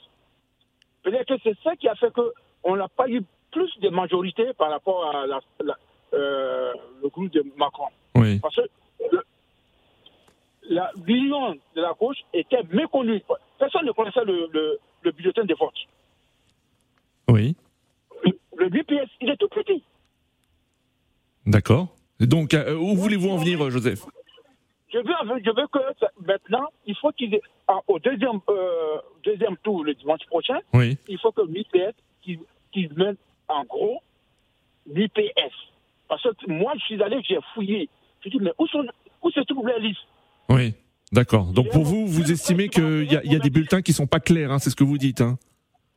Peut-être 1.02 1.28
que 1.28 1.40
c'est 1.44 1.56
ça 1.62 1.76
qui 1.76 1.88
a 1.88 1.94
fait 1.96 2.10
qu'on 2.12 2.76
n'a 2.76 2.88
pas 2.88 3.06
eu 3.08 3.20
plus 3.50 3.70
de 3.80 3.90
majorité 3.90 4.54
par 4.56 4.70
rapport 4.70 5.14
à 5.14 5.26
la- 5.26 5.40
la- 5.62 5.78
euh, 6.14 6.72
le 7.02 7.08
groupe 7.08 7.30
de 7.32 7.44
Macron. 7.56 7.86
Oui, 8.16 8.38
Parce 8.40 8.56
que 8.56 8.62
la- 10.68 10.90
l'union 11.06 11.52
de 11.54 11.80
la 11.80 11.92
gauche 11.98 12.18
était 12.32 12.62
méconnue. 12.72 13.22
Personne 13.58 13.86
ne 13.86 13.92
connaissait 13.92 14.24
le, 14.24 14.48
le- 14.52 14.78
le 15.02 15.10
bulletin 15.12 15.44
de 15.44 15.54
vote. 15.54 15.74
oui, 17.28 17.56
Le, 18.24 18.32
le 18.56 18.68
BPS, 18.68 19.10
il 19.20 19.30
est 19.30 19.36
tout 19.36 19.48
petit. 19.48 19.82
d'accord. 21.46 21.88
Donc 22.20 22.54
euh, 22.54 22.74
où 22.76 22.94
voulez-vous 22.94 23.30
en 23.30 23.36
venir, 23.38 23.68
Joseph? 23.70 24.04
Je 24.92 24.98
veux, 24.98 25.40
je 25.44 25.50
veux 25.50 25.66
que 25.68 25.78
maintenant, 26.26 26.66
il 26.86 26.94
faut 26.96 27.10
qu'il 27.12 27.40
au 27.88 27.98
deuxième, 27.98 28.40
euh, 28.50 28.98
deuxième 29.24 29.56
tour 29.58 29.82
le 29.84 29.94
dimanche 29.94 30.24
prochain, 30.26 30.58
Oui, 30.74 30.98
il 31.08 31.18
faut 31.18 31.32
que 31.32 31.40
l'IPS 31.42 31.94
qu'il 32.22 32.38
qu'il 32.72 32.92
mette 32.94 33.18
en 33.48 33.64
gros 33.64 34.00
l'IPS. 34.86 35.54
Parce 36.12 36.36
que 36.36 36.50
moi, 36.50 36.72
je 36.78 36.84
suis 36.84 37.02
allé, 37.02 37.20
j'ai 37.28 37.38
fouillé. 37.54 37.88
Je 38.24 38.28
dis, 38.28 38.38
mais 38.40 38.52
où, 38.58 38.66
sont, 38.66 38.84
où 39.22 39.30
se 39.30 39.40
trouvent 39.40 39.66
les 39.68 39.80
listes 39.88 40.06
oui, 40.48 40.74
d'accord. 41.12 41.46
Donc 41.52 41.70
pour 41.70 41.84
vous, 41.84 42.06
vous 42.06 42.30
estimez 42.30 42.68
qu'il 42.68 43.10
y, 43.10 43.16
a- 43.16 43.24
y 43.24 43.36
a 43.36 43.38
des 43.38 43.48
bulletins 43.48 43.80
qui 43.80 43.92
sont 43.94 44.06
pas 44.06 44.20
clairs, 44.20 44.50
hein, 44.52 44.58
c'est 44.58 44.68
ce 44.70 44.76
que 44.76 44.84
vous 44.84 44.98
dites, 44.98 45.20
hein 45.22 45.38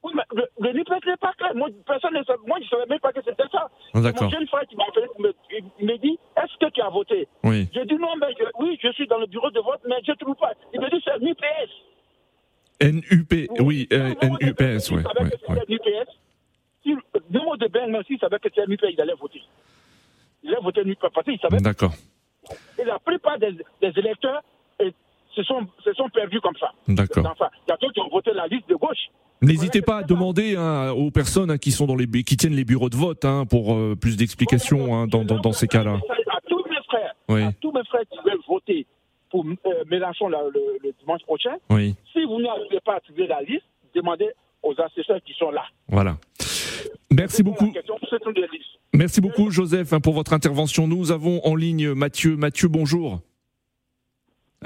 Oui, 0.04 0.14
mais 0.16 0.22
le, 0.34 0.44
le 0.62 0.72
n'est 0.74 0.84
pas 1.18 1.34
clair. 1.34 1.54
Moi, 1.56 1.68
personne 1.86 2.14
ne 2.14 2.24
savait, 2.24 2.40
moi, 2.48 2.58
je 2.60 2.66
ne 2.66 2.70
savais 2.70 2.86
même 2.90 3.00
pas 3.00 3.12
que 3.12 3.20
c'était 3.26 3.50
ça. 3.52 3.70
Ah. 3.94 4.00
Mon 4.00 4.30
jeune 4.30 4.48
frère 4.48 4.66
qui 4.70 4.76
m'a 4.78 4.84
appelé 4.88 5.08
me, 5.20 5.98
dit, 5.98 6.18
est-ce 6.38 6.58
que 6.64 6.72
tu 6.72 6.82
as 6.82 6.90
voté? 6.90 7.28
Oui, 7.44 7.68
J'ai 7.74 7.86
dit, 7.86 7.96
non, 7.96 8.16
mais 8.22 8.28
je- 8.40 8.46
oui, 8.64 8.80
je 8.82 8.92
suis 8.94 9.08
dans 9.08 9.18
le 9.18 9.26
bureau 9.28 9.50
de 9.52 9.60
vote, 9.60 9.82
mais 9.90 9.96
je 10.06 10.12
ne 10.12 10.16
trouve 10.18 10.36
pas. 10.36 10.54
Il 10.74 10.80
me 10.80 10.90
dit, 10.90 11.04
c'est 11.04 11.18
l'IPS. 11.20 11.72
NUP, 12.82 13.50
oui, 13.60 13.88
euh, 13.94 14.14
NUPS, 14.42 14.80
S'il 14.86 14.98
ouais, 14.98 15.04
ouais, 15.04 15.62
l'IPS, 15.68 16.10
si 16.84 16.90
le 16.94 17.40
mot 17.42 17.56
de 17.58 17.68
Ben, 17.68 18.02
s'il 18.06 18.20
savait 18.20 18.38
que 18.40 18.50
c'était 18.50 18.66
l'IPS, 18.68 18.90
il 18.94 19.02
allait 19.02 19.14
voter. 19.20 19.42
Il 20.46 20.52
allait 20.54 20.62
voter 20.64 20.84
l'IPS 20.84 21.02
parce 21.14 21.26
qu'il 21.26 21.40
savait 21.40 21.58
D'accord, 21.58 21.92
Et 22.80 22.84
la 22.84 23.00
plupart 23.00 23.38
des, 23.40 23.52
des 23.82 24.00
électeurs 24.00 24.42
eh, 24.80 24.94
se, 25.36 25.44
sont, 25.44 25.66
se 25.84 25.92
sont 25.94 26.08
perdus 26.10 26.40
comme 26.40 26.56
ça. 26.60 26.72
d'accord. 26.88 27.26
Il 27.68 27.70
y 27.70 27.74
a 27.74 27.78
d'autres 27.78 27.94
qui 27.94 28.00
ont 28.02 28.10
voté 28.10 28.32
la 28.34 28.46
liste 28.48 28.70
de 28.70 28.76
gauche. 28.76 29.10
N'hésitez 29.42 29.82
pas 29.82 29.98
à 29.98 30.04
demander 30.04 30.56
hein, 30.56 30.92
aux 30.92 31.12
personnes 31.12 31.52
hein, 31.52 31.58
qui 31.58 31.72
sont 31.72 31.88
dans 31.88 31.96
les 31.96 32.08
qui 32.24 32.38
tiennent 32.38 32.56
les 32.56 32.64
bureaux 32.64 32.90
de 32.90 32.96
vote 32.96 33.26
hein, 33.26 33.46
pour 33.50 33.74
euh, 33.74 33.96
plus 34.00 34.16
d'explications 34.18 35.08
dans, 35.08 35.26
dans, 35.26 35.40
dans 35.40 35.52
ces 35.52 35.68
cas-là. 35.68 35.96
À 36.32 36.40
tous 36.48 36.64
mes 36.70 36.82
frères, 36.88 37.14
Oui. 37.28 37.42
à 37.44 37.52
tous 37.60 37.72
mes 37.72 37.84
frères 37.86 38.04
qui 38.10 38.18
veulent 38.24 38.40
voter 38.48 38.86
pour 39.32 39.44
euh, 39.46 39.84
Mélenchon 39.90 40.30
le 40.30 40.92
dimanche 41.00 41.22
prochain, 41.24 41.56
Oui, 41.70 41.96
si 42.14 42.24
vous 42.24 42.40
n'arrivez 42.42 42.80
pas 42.86 42.96
à 42.96 43.00
trouver 43.02 43.28
la 43.28 43.42
liste, 43.42 43.66
demandez 43.94 44.30
aux 44.64 44.74
assesseurs 44.80 45.20
qui 45.26 45.34
sont 45.34 45.52
là. 45.52 45.64
voilà. 45.90 46.18
Merci 47.16 47.44
beaucoup. 47.44 47.72
Merci 48.94 49.22
beaucoup 49.22 49.50
Joseph 49.50 49.94
hein, 49.94 50.00
pour 50.00 50.14
votre 50.14 50.34
intervention. 50.34 50.88
Nous 50.88 51.12
avons 51.12 51.46
en 51.46 51.56
ligne 51.56 51.94
Mathieu. 51.94 52.36
Mathieu, 52.36 52.68
bonjour. 52.68 53.22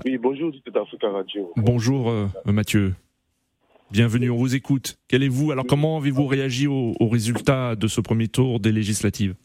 Oui, 0.05 0.17
bonjour, 0.17 0.51
c'était 0.53 0.77
Africa 0.77 1.09
Radio. 1.09 1.51
Bonjour 1.57 2.09
euh, 2.09 2.27
Mathieu. 2.45 2.93
Bienvenue, 3.91 4.29
on 4.29 4.38
vous 4.38 4.55
écoute. 4.55 4.97
Quel 5.07 5.23
est 5.23 5.27
vous 5.27 5.51
Alors 5.51 5.65
comment 5.67 5.97
avez-vous 5.97 6.25
réagi 6.25 6.67
aux 6.67 6.93
au 6.99 7.07
résultats 7.07 7.75
de 7.75 7.88
ce 7.88 8.01
premier 8.01 8.27
tour 8.27 8.59
des 8.59 8.71
législatives 8.71 9.35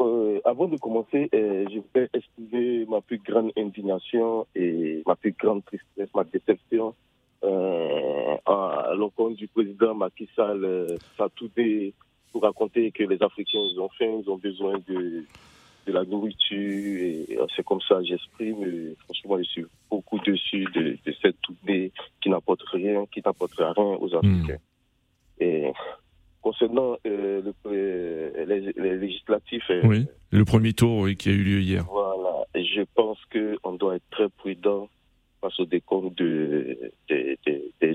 Euh, 0.00 0.40
avant 0.44 0.68
de 0.68 0.76
commencer, 0.76 1.28
euh, 1.34 1.64
je 1.70 1.78
voudrais 1.78 2.08
exprimer 2.12 2.86
ma 2.86 3.00
plus 3.00 3.18
grande 3.18 3.50
indignation 3.56 4.46
et 4.54 5.02
ma 5.06 5.16
plus 5.16 5.32
grande 5.32 5.64
tristesse, 5.64 6.08
ma 6.14 6.24
déception 6.24 6.94
à 7.42 8.92
l'encontre 8.96 9.36
du 9.36 9.48
président 9.48 9.94
Macky 9.94 10.28
Sall, 10.34 10.64
euh, 10.64 10.86
Satoudé, 11.16 11.92
pour 12.32 12.42
raconter 12.42 12.90
que 12.90 13.04
les 13.04 13.22
Africains 13.22 13.58
ils 13.72 13.78
ont 13.80 13.88
faim, 13.98 14.20
ils 14.22 14.30
ont 14.30 14.36
besoin 14.36 14.74
de, 14.88 15.24
de 15.86 15.92
la 15.92 16.04
nourriture. 16.04 16.56
Et 16.58 17.26
euh, 17.38 17.46
c'est 17.54 17.64
comme 17.64 17.80
ça 17.80 17.96
que 17.96 18.04
j'exprime. 18.04 18.94
Franchement, 19.04 19.38
je 19.38 19.44
suis 19.44 19.64
beaucoup 19.90 20.18
dessus 20.20 20.64
de, 20.74 20.98
de 21.04 21.14
cette 21.22 21.40
tournée 21.40 21.92
qui 22.22 22.28
n'apporte 22.30 22.62
rien, 22.72 23.04
qui 23.12 23.20
n'apporte 23.24 23.54
rien 23.56 23.72
aux 23.76 24.14
Africains. 24.14 24.58
Et 25.40 25.72
concernant 26.42 26.96
euh, 27.06 27.42
le- 27.42 27.54
euh, 27.66 28.44
les, 28.46 28.72
les 28.72 28.96
législatifs, 28.96 29.64
euh, 29.70 29.82
Oui, 29.84 30.06
le 30.30 30.44
premier 30.44 30.72
tour 30.72 30.98
oui, 31.00 31.16
qui 31.16 31.28
a 31.28 31.32
eu 31.32 31.42
lieu 31.42 31.60
hier. 31.60 31.84
voilà, 31.90 32.44
et 32.54 32.64
je 32.64 32.82
pense 32.94 33.18
qu'on 33.32 33.72
doit 33.74 33.96
être 33.96 34.10
très 34.10 34.28
prudent 34.28 34.88
face 35.40 35.58
au 35.60 35.64
décompte 35.66 36.16
de, 36.18 36.92
de- 37.08 37.36
de- 37.46 37.62
des. 37.80 37.94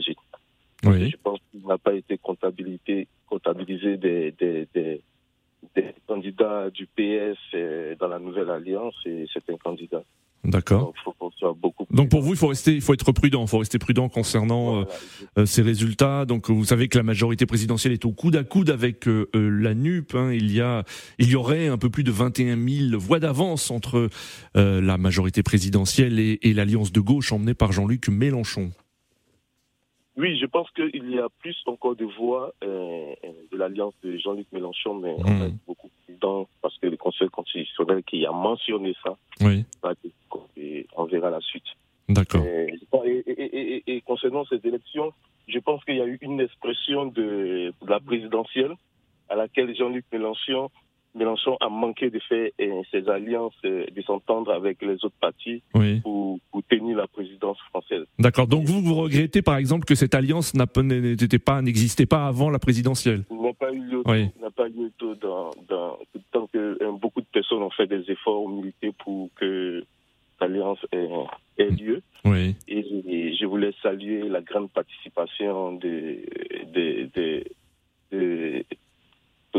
Oui, 0.85 1.09
Je 1.09 1.17
pense 1.17 1.39
qu'il 1.49 1.65
n'a 1.65 1.77
pas 1.77 1.93
été 1.93 2.17
comptabilisé, 2.17 3.07
comptabilisé 3.27 3.95
des, 3.97 4.31
des, 4.33 4.67
des, 4.73 5.01
des 5.75 5.95
candidats 6.05 6.69
du 6.69 6.85
PS 6.87 7.37
euh, 7.53 7.95
dans 7.97 8.07
la 8.09 8.19
nouvelle 8.19 8.49
alliance 8.49 8.95
et 9.05 9.25
c'est 9.33 9.49
un 9.49 9.57
candidat. 9.57 10.03
d'accord. 10.43 10.91
Il 10.95 11.01
faut 11.03 11.13
qu'on 11.13 11.31
soit 11.31 11.53
beaucoup 11.53 11.72
Donc 11.93 12.09
pour 12.09 12.21
vous, 12.21 12.33
il 12.33 12.37
faut 12.37 12.47
rester, 12.47 12.73
il 12.73 12.81
faut 12.81 12.93
être 12.93 13.11
prudent. 13.11 13.43
Il 13.43 13.47
faut 13.47 13.59
rester 13.59 13.77
prudent 13.77 14.09
concernant 14.09 14.81
euh, 14.81 14.85
euh, 15.37 15.45
ces 15.45 15.61
résultats. 15.61 16.25
Donc 16.25 16.49
vous 16.49 16.65
savez 16.65 16.87
que 16.87 16.97
la 16.97 17.03
majorité 17.03 17.45
présidentielle 17.45 17.93
est 17.93 18.03
au 18.05 18.11
coude 18.11 18.35
à 18.35 18.43
coude 18.43 18.71
avec 18.71 19.07
euh, 19.07 19.29
euh, 19.35 19.49
la 19.49 19.75
NUP. 19.75 20.15
hein. 20.15 20.31
Il 20.33 20.51
y 20.51 20.59
a, 20.59 20.83
il 21.19 21.29
y 21.29 21.35
aurait 21.35 21.67
un 21.67 21.77
peu 21.77 21.89
plus 21.91 22.03
de 22.03 22.11
21 22.11 22.57
000 22.89 22.99
voix 22.99 23.19
d'avance 23.19 23.69
entre 23.69 24.09
euh, 24.57 24.81
la 24.81 24.97
majorité 24.97 25.43
présidentielle 25.43 26.19
et, 26.19 26.39
et 26.41 26.53
l'alliance 26.53 26.91
de 26.91 26.99
gauche 26.99 27.31
emmenée 27.31 27.53
par 27.53 27.71
Jean-Luc 27.71 28.07
Mélenchon. 28.09 28.71
Oui, 30.15 30.37
je 30.39 30.45
pense 30.45 30.69
qu'il 30.71 31.09
y 31.09 31.17
a 31.17 31.27
plus 31.39 31.55
encore 31.65 31.95
de 31.95 32.05
voix 32.05 32.53
euh, 32.63 32.67
euh, 33.23 33.27
de 33.51 33.57
l'alliance 33.57 33.93
de 34.03 34.15
Jean-Luc 34.17 34.45
Mélenchon, 34.51 34.93
mais 34.95 35.13
on 35.17 35.23
Mhm. 35.29 35.39
va 35.39 35.45
être 35.47 35.65
beaucoup 35.67 35.89
prudent 36.05 36.47
parce 36.61 36.77
que 36.77 36.85
le 36.87 36.97
Conseil 36.97 37.29
constitutionnel 37.29 38.03
qui 38.03 38.23
a 38.25 38.31
mentionné 38.31 38.95
ça, 39.03 39.15
Oui, 39.41 39.65
et 40.57 40.85
on 40.95 41.05
verra 41.05 41.31
la 41.31 41.39
suite. 41.41 41.63
D'accord. 42.09 42.43
Euh, 42.45 42.67
Et, 43.05 43.23
et- 43.27 43.41
et- 43.43 43.75
et- 43.87 43.95
et 43.97 44.01
concernant 44.01 44.45
ces 44.45 44.59
élections, 44.65 45.11
je 45.47 45.59
pense 45.59 45.83
qu'il 45.83 45.95
y 45.97 46.01
a 46.01 46.05
eu 46.05 46.17
une 46.21 46.39
expression 46.39 47.05
de, 47.07 47.73
de 47.81 47.89
la 47.89 47.99
présidentielle 47.99 48.73
à 49.29 49.35
laquelle 49.35 49.75
Jean-Luc 49.75 50.05
Mélenchon, 50.11 50.69
Mélenchon 51.15 51.57
a 51.59 51.69
manqué 51.69 52.09
de 52.09 52.19
faire 52.19 52.49
euh, 52.61 52.81
ses 52.91 53.07
alliances, 53.09 53.53
euh, 53.65 53.85
de 53.95 54.01
s'entendre 54.01 54.51
avec 54.51 54.81
les 54.81 54.93
autres 55.05 55.19
partis 55.19 55.61
Oui, 55.75 55.99
pour, 56.01 56.39
pour 56.51 56.63
tenir 56.63 56.97
la 56.97 57.07
présidence 57.07 57.57
française. 57.69 58.05
d'accord. 58.19 58.47
Donc 58.47 58.65
vous, 58.65 58.81
vous 58.81 58.95
regrettez 58.95 59.41
par 59.41 59.57
exemple 59.57 59.85
que 59.85 59.95
cette 59.95 60.15
alliance 60.15 60.53
n'a 60.55 60.65
pas- 60.67 60.81
n'était 60.83 61.39
pas, 61.39 61.61
n'existait 61.61 62.05
pas 62.07 62.25
avant 62.27 62.49
la 62.49 62.59
présidentielle? 62.59 63.23
N'a 63.29 63.53
pas 63.53 63.71
eu 63.71 63.79
lieu, 63.83 64.01
Oui. 64.05 64.29
n'a 64.41 64.49
pas 64.51 64.67
eu 64.69 64.73
lieu 64.73 65.15
dans, 65.21 65.51
dans, 65.69 65.99
tant 66.31 66.47
que 66.47 66.77
beaucoup 66.99 67.21
de 67.21 67.27
personnes 67.31 67.61
ont 67.61 67.69
fait 67.71 67.87
des 67.87 68.09
efforts 68.09 68.47
militaires 68.49 68.93
pour 69.03 69.29
que 69.35 69.83
l'alliance 70.41 70.79
ait, 71.63 71.67
ait 71.67 71.71
lieu. 71.71 72.01
Oui, 72.25 72.55
Et, 72.67 72.79
et 72.79 73.35
je 73.35 73.45
voulais 73.45 73.73
saluer 73.81 74.27
la 74.29 74.41
grande 74.41 74.69
participation 74.71 75.73
des, 75.73 76.25
des, 76.73 77.07
des, 77.15 77.43
des, 78.11 78.65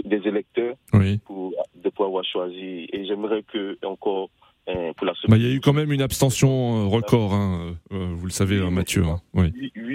des 0.05 0.29
électeurs 0.29 0.77
oui. 0.93 1.19
pour, 1.19 1.53
de 1.75 1.89
pouvoir 1.91 2.09
avoir 2.09 2.25
choisi. 2.25 2.89
Et 2.93 3.05
j'aimerais 3.07 3.43
que 3.43 3.79
encore 3.85 4.31
euh, 4.69 4.93
pour 4.97 5.07
la 5.07 5.13
Bah, 5.29 5.37
il 5.37 5.43
y 5.47 5.51
a 5.51 5.55
eu 5.55 5.61
quand 5.61 5.75
même 5.75 5.93
une 5.93 6.01
abstention 6.01 6.85
euh, 6.85 6.87
record, 6.89 7.35
hein, 7.35 7.75
euh, 7.93 8.09
vous 8.17 8.25
le 8.27 8.33
savez, 8.33 8.61
hein, 8.61 8.71
Mathieu. 8.71 9.05
hein. 9.05 9.21
Oui. 9.35 9.53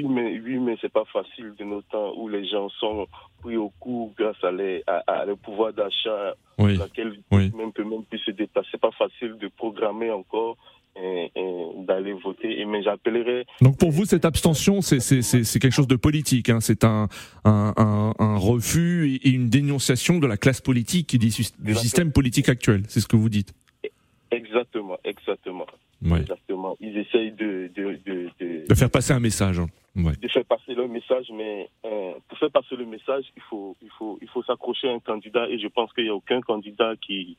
Mais, 0.07 0.39
oui, 0.39 0.57
mais 0.59 0.77
c'est 0.79 0.91
pas 0.93 1.03
facile 1.11 1.53
de 1.57 1.63
nos 1.65 1.81
temps 1.81 2.13
où 2.15 2.29
les 2.29 2.47
gens 2.47 2.69
sont 2.69 3.05
pris 3.41 3.57
au 3.57 3.69
coup 3.79 4.13
grâce 4.17 4.41
à, 4.43 4.51
les, 4.51 4.81
à, 4.87 4.97
à 5.07 5.25
le 5.25 5.35
pouvoir 5.35 5.73
d'achat, 5.73 6.35
Oui, 6.57 6.77
laquelle 6.77 7.19
même 7.31 7.73
peut 7.73 7.83
même 7.83 8.03
plus 8.05 8.19
se 8.19 8.31
déplacer. 8.31 8.69
C'est 8.71 8.79
pas 8.81 8.91
facile 8.91 9.35
de 9.41 9.47
programmer 9.49 10.09
encore 10.11 10.55
et, 10.95 11.31
et 11.35 11.48
d'aller 11.89 12.13
voter. 12.13 12.61
Et, 12.61 12.65
mais 12.65 12.81
j'appellerai 12.83 13.45
Donc 13.61 13.77
pour 13.77 13.91
vous, 13.91 14.05
cette 14.05 14.23
abstention, 14.25 14.81
c'est 14.81 15.59
quelque 15.59 15.71
chose 15.79 15.87
de 15.87 15.95
politique. 15.97 16.49
Hein. 16.49 16.59
C'est 16.61 16.83
un, 16.83 17.07
un, 17.43 17.73
un, 17.75 18.13
un 18.19 18.37
refus 18.37 19.19
et 19.23 19.29
une 19.31 19.49
dénonciation 19.49 20.19
de 20.19 20.27
la 20.27 20.37
classe 20.37 20.61
politique 20.61 21.13
et 21.15 21.17
du, 21.17 21.31
sy- 21.31 21.53
du 21.59 21.73
système 21.75 22.11
politique 22.11 22.47
actuel. 22.49 22.83
C'est 22.87 22.99
ce 23.01 23.07
que 23.07 23.15
vous 23.17 23.29
dites. 23.29 23.53
ex- 23.83 23.93
Exactement, 24.31 24.97
exactement. 25.03 25.65
Ouais. 26.05 26.21
Exactement. 26.21 26.77
Ils 26.79 26.97
essayent 26.97 27.31
de, 27.33 27.69
de, 27.75 27.99
de, 28.05 28.29
de, 28.39 28.67
De 28.69 28.75
faire 28.75 28.89
passer 28.91 29.11
un 29.13 29.19
message. 29.19 29.59
hein. 29.59 29.67
Ouais. 29.95 30.13
de 30.21 30.27
faire 30.29 30.45
passer 30.45 30.73
le 30.75 30.87
message, 30.87 31.25
mais 31.35 31.67
euh, 31.85 32.11
pour 32.27 32.37
faire 32.37 32.51
passer 32.51 32.75
le 32.77 32.85
message, 32.85 33.25
il 33.35 33.41
faut, 33.49 33.75
il 33.81 33.89
faut, 33.97 34.17
il 34.21 34.27
faut 34.29 34.43
s'accrocher 34.43 34.87
à 34.87 34.93
un 34.93 34.99
candidat 34.99 35.49
et 35.49 35.57
je 35.59 35.67
pense 35.67 35.91
qu'il 35.93 36.03
n'y 36.05 36.09
a 36.11 36.15
aucun 36.15 36.39
candidat 36.41 36.93
qui, 37.05 37.35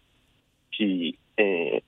qui, 0.72 1.16
est, 1.38 1.82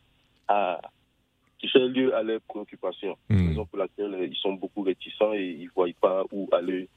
qui 1.62 1.68
fait 1.68 1.88
lieu 1.88 2.12
à 2.14 2.22
leurs 2.24 2.40
préoccupations. 2.42 3.16
Hmm. 3.30 3.48
Raison 3.48 3.64
pour 3.66 3.78
laquelle 3.78 4.14
ils 4.30 4.36
sont 4.36 4.54
beaucoup 4.54 4.82
réticents 4.82 5.32
et 5.32 5.56
ils 5.60 5.66
ne 5.66 5.70
voient 5.74 5.86
pas 6.00 6.24
où 6.32 6.48
aller 6.52 6.88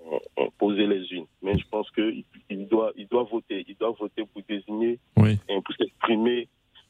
euh, 0.00 0.18
euh, 0.38 0.46
poser 0.58 0.86
les 0.86 1.04
unes. 1.12 1.26
Mais 1.42 1.56
je 1.58 1.66
pense 1.68 1.90
qu'il 1.90 2.24
il 2.50 2.66
doit, 2.66 2.90
il 2.96 3.06
doit 3.06 3.24
voter. 3.24 3.64
Il 3.68 3.76
doit 3.76 3.90
voter 3.92 4.24
pour 4.32 4.42
désigner, 4.48 4.98
Oui. 5.18 5.38
et 5.48 5.60
pour 5.60 5.74
s'exprimer, 5.76 6.48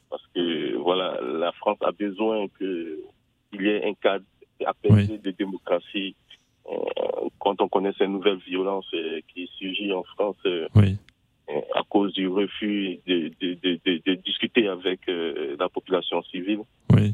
parce 0.09 0.25
que 0.33 0.75
voilà, 0.77 1.19
la 1.21 1.51
France 1.53 1.77
a 1.81 1.91
besoin 1.91 2.47
qu'il 2.57 2.99
y 3.61 3.67
ait 3.67 3.85
un 3.85 3.93
cadre 3.95 4.25
apaisé 4.65 5.17
de 5.17 5.31
démocratie. 5.31 6.15
euh, 6.71 6.75
quand 7.39 7.61
on 7.61 7.67
connaît 7.67 7.93
ces 7.97 8.07
nouvelles 8.07 8.39
violences 8.47 8.89
euh, 8.93 9.19
qui 9.33 9.47
surgissent 9.57 9.91
en 9.93 10.03
France 10.03 10.37
Oui. 10.75 10.97
à 11.75 11.83
cause 11.89 12.11
du 12.13 12.27
refus 12.27 12.99
de, 13.05 13.29
de, 13.41 13.53
de, 13.63 13.79
de- 13.85 14.01
de 14.05 14.13
discuter 14.15 14.67
avec 14.67 15.01
euh, 15.09 15.55
la 15.59 15.69
population 15.69 16.23
civile, 16.23 16.61
Oui. 16.91 17.13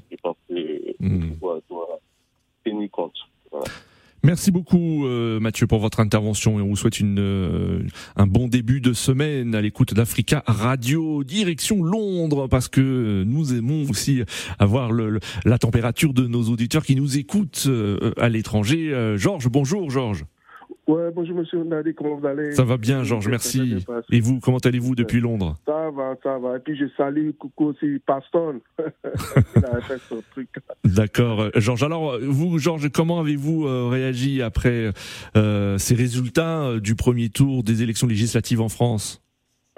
Hmm. 0.99 1.31
doit, 1.41 1.59
doit 1.69 1.99
tenir 2.63 2.89
compte. 2.91 3.13
Voilà. 3.51 3.65
Merci 4.23 4.51
beaucoup 4.51 5.07
euh, 5.07 5.39
Mathieu 5.39 5.65
pour 5.65 5.79
votre 5.79 5.99
intervention 5.99 6.59
et 6.59 6.61
on 6.61 6.67
vous 6.67 6.75
souhaite 6.75 6.99
une, 6.99 7.17
euh, 7.17 7.79
un 8.15 8.27
bon 8.27 8.47
début 8.47 8.79
de 8.79 8.93
semaine 8.93 9.55
à 9.55 9.61
l'écoute 9.61 9.95
d'Africa 9.95 10.43
Radio 10.45 11.23
direction 11.23 11.81
Londres 11.83 12.47
parce 12.47 12.67
que 12.67 13.23
nous 13.25 13.55
aimons 13.55 13.89
aussi 13.89 14.21
avoir 14.59 14.91
le, 14.91 15.09
le- 15.09 15.19
la 15.43 15.57
température 15.57 16.13
de 16.13 16.27
nos 16.27 16.43
auditeurs 16.49 16.85
qui 16.85 16.95
nous 16.95 17.17
écoutent 17.17 17.63
euh, 17.65 18.13
à 18.17 18.29
l'étranger. 18.29 18.93
Euh, 18.93 19.17
Georges, 19.17 19.49
bonjour 19.49 19.89
Georges. 19.89 20.23
Ouais, 20.91 21.09
bonjour 21.15 21.37
monsieur 21.37 21.63
Nadi, 21.63 21.93
comment 21.93 22.17
vous 22.17 22.27
allez? 22.27 22.51
Ça 22.51 22.65
va 22.65 22.75
bien 22.75 23.05
Georges, 23.05 23.29
merci. 23.29 23.77
Et 24.11 24.19
vous, 24.19 24.41
comment 24.41 24.57
allez-vous 24.57 24.93
depuis 24.93 25.21
Londres? 25.21 25.55
Ça 25.65 25.89
va, 25.89 26.15
ça 26.21 26.37
va. 26.37 26.57
Et 26.57 26.59
puis 26.59 26.75
je 26.75 26.83
salue 26.97 27.29
coucou 27.39 27.67
aussi 27.67 28.01
Paston. 28.05 28.59
Il 29.55 29.65
a 29.65 29.79
fait 29.79 29.99
son 30.09 30.21
truc. 30.31 30.49
D'accord, 30.83 31.49
Georges. 31.55 31.83
Alors, 31.83 32.19
vous, 32.21 32.59
Georges, 32.59 32.89
comment 32.89 33.21
avez-vous 33.21 33.67
euh, 33.67 33.87
réagi 33.87 34.41
après 34.41 34.91
euh, 35.37 35.77
ces 35.77 35.95
résultats 35.95 36.63
euh, 36.63 36.81
du 36.81 36.95
premier 36.95 37.29
tour 37.29 37.63
des 37.63 37.83
élections 37.83 38.07
législatives 38.07 38.59
en 38.59 38.67
France? 38.67 39.21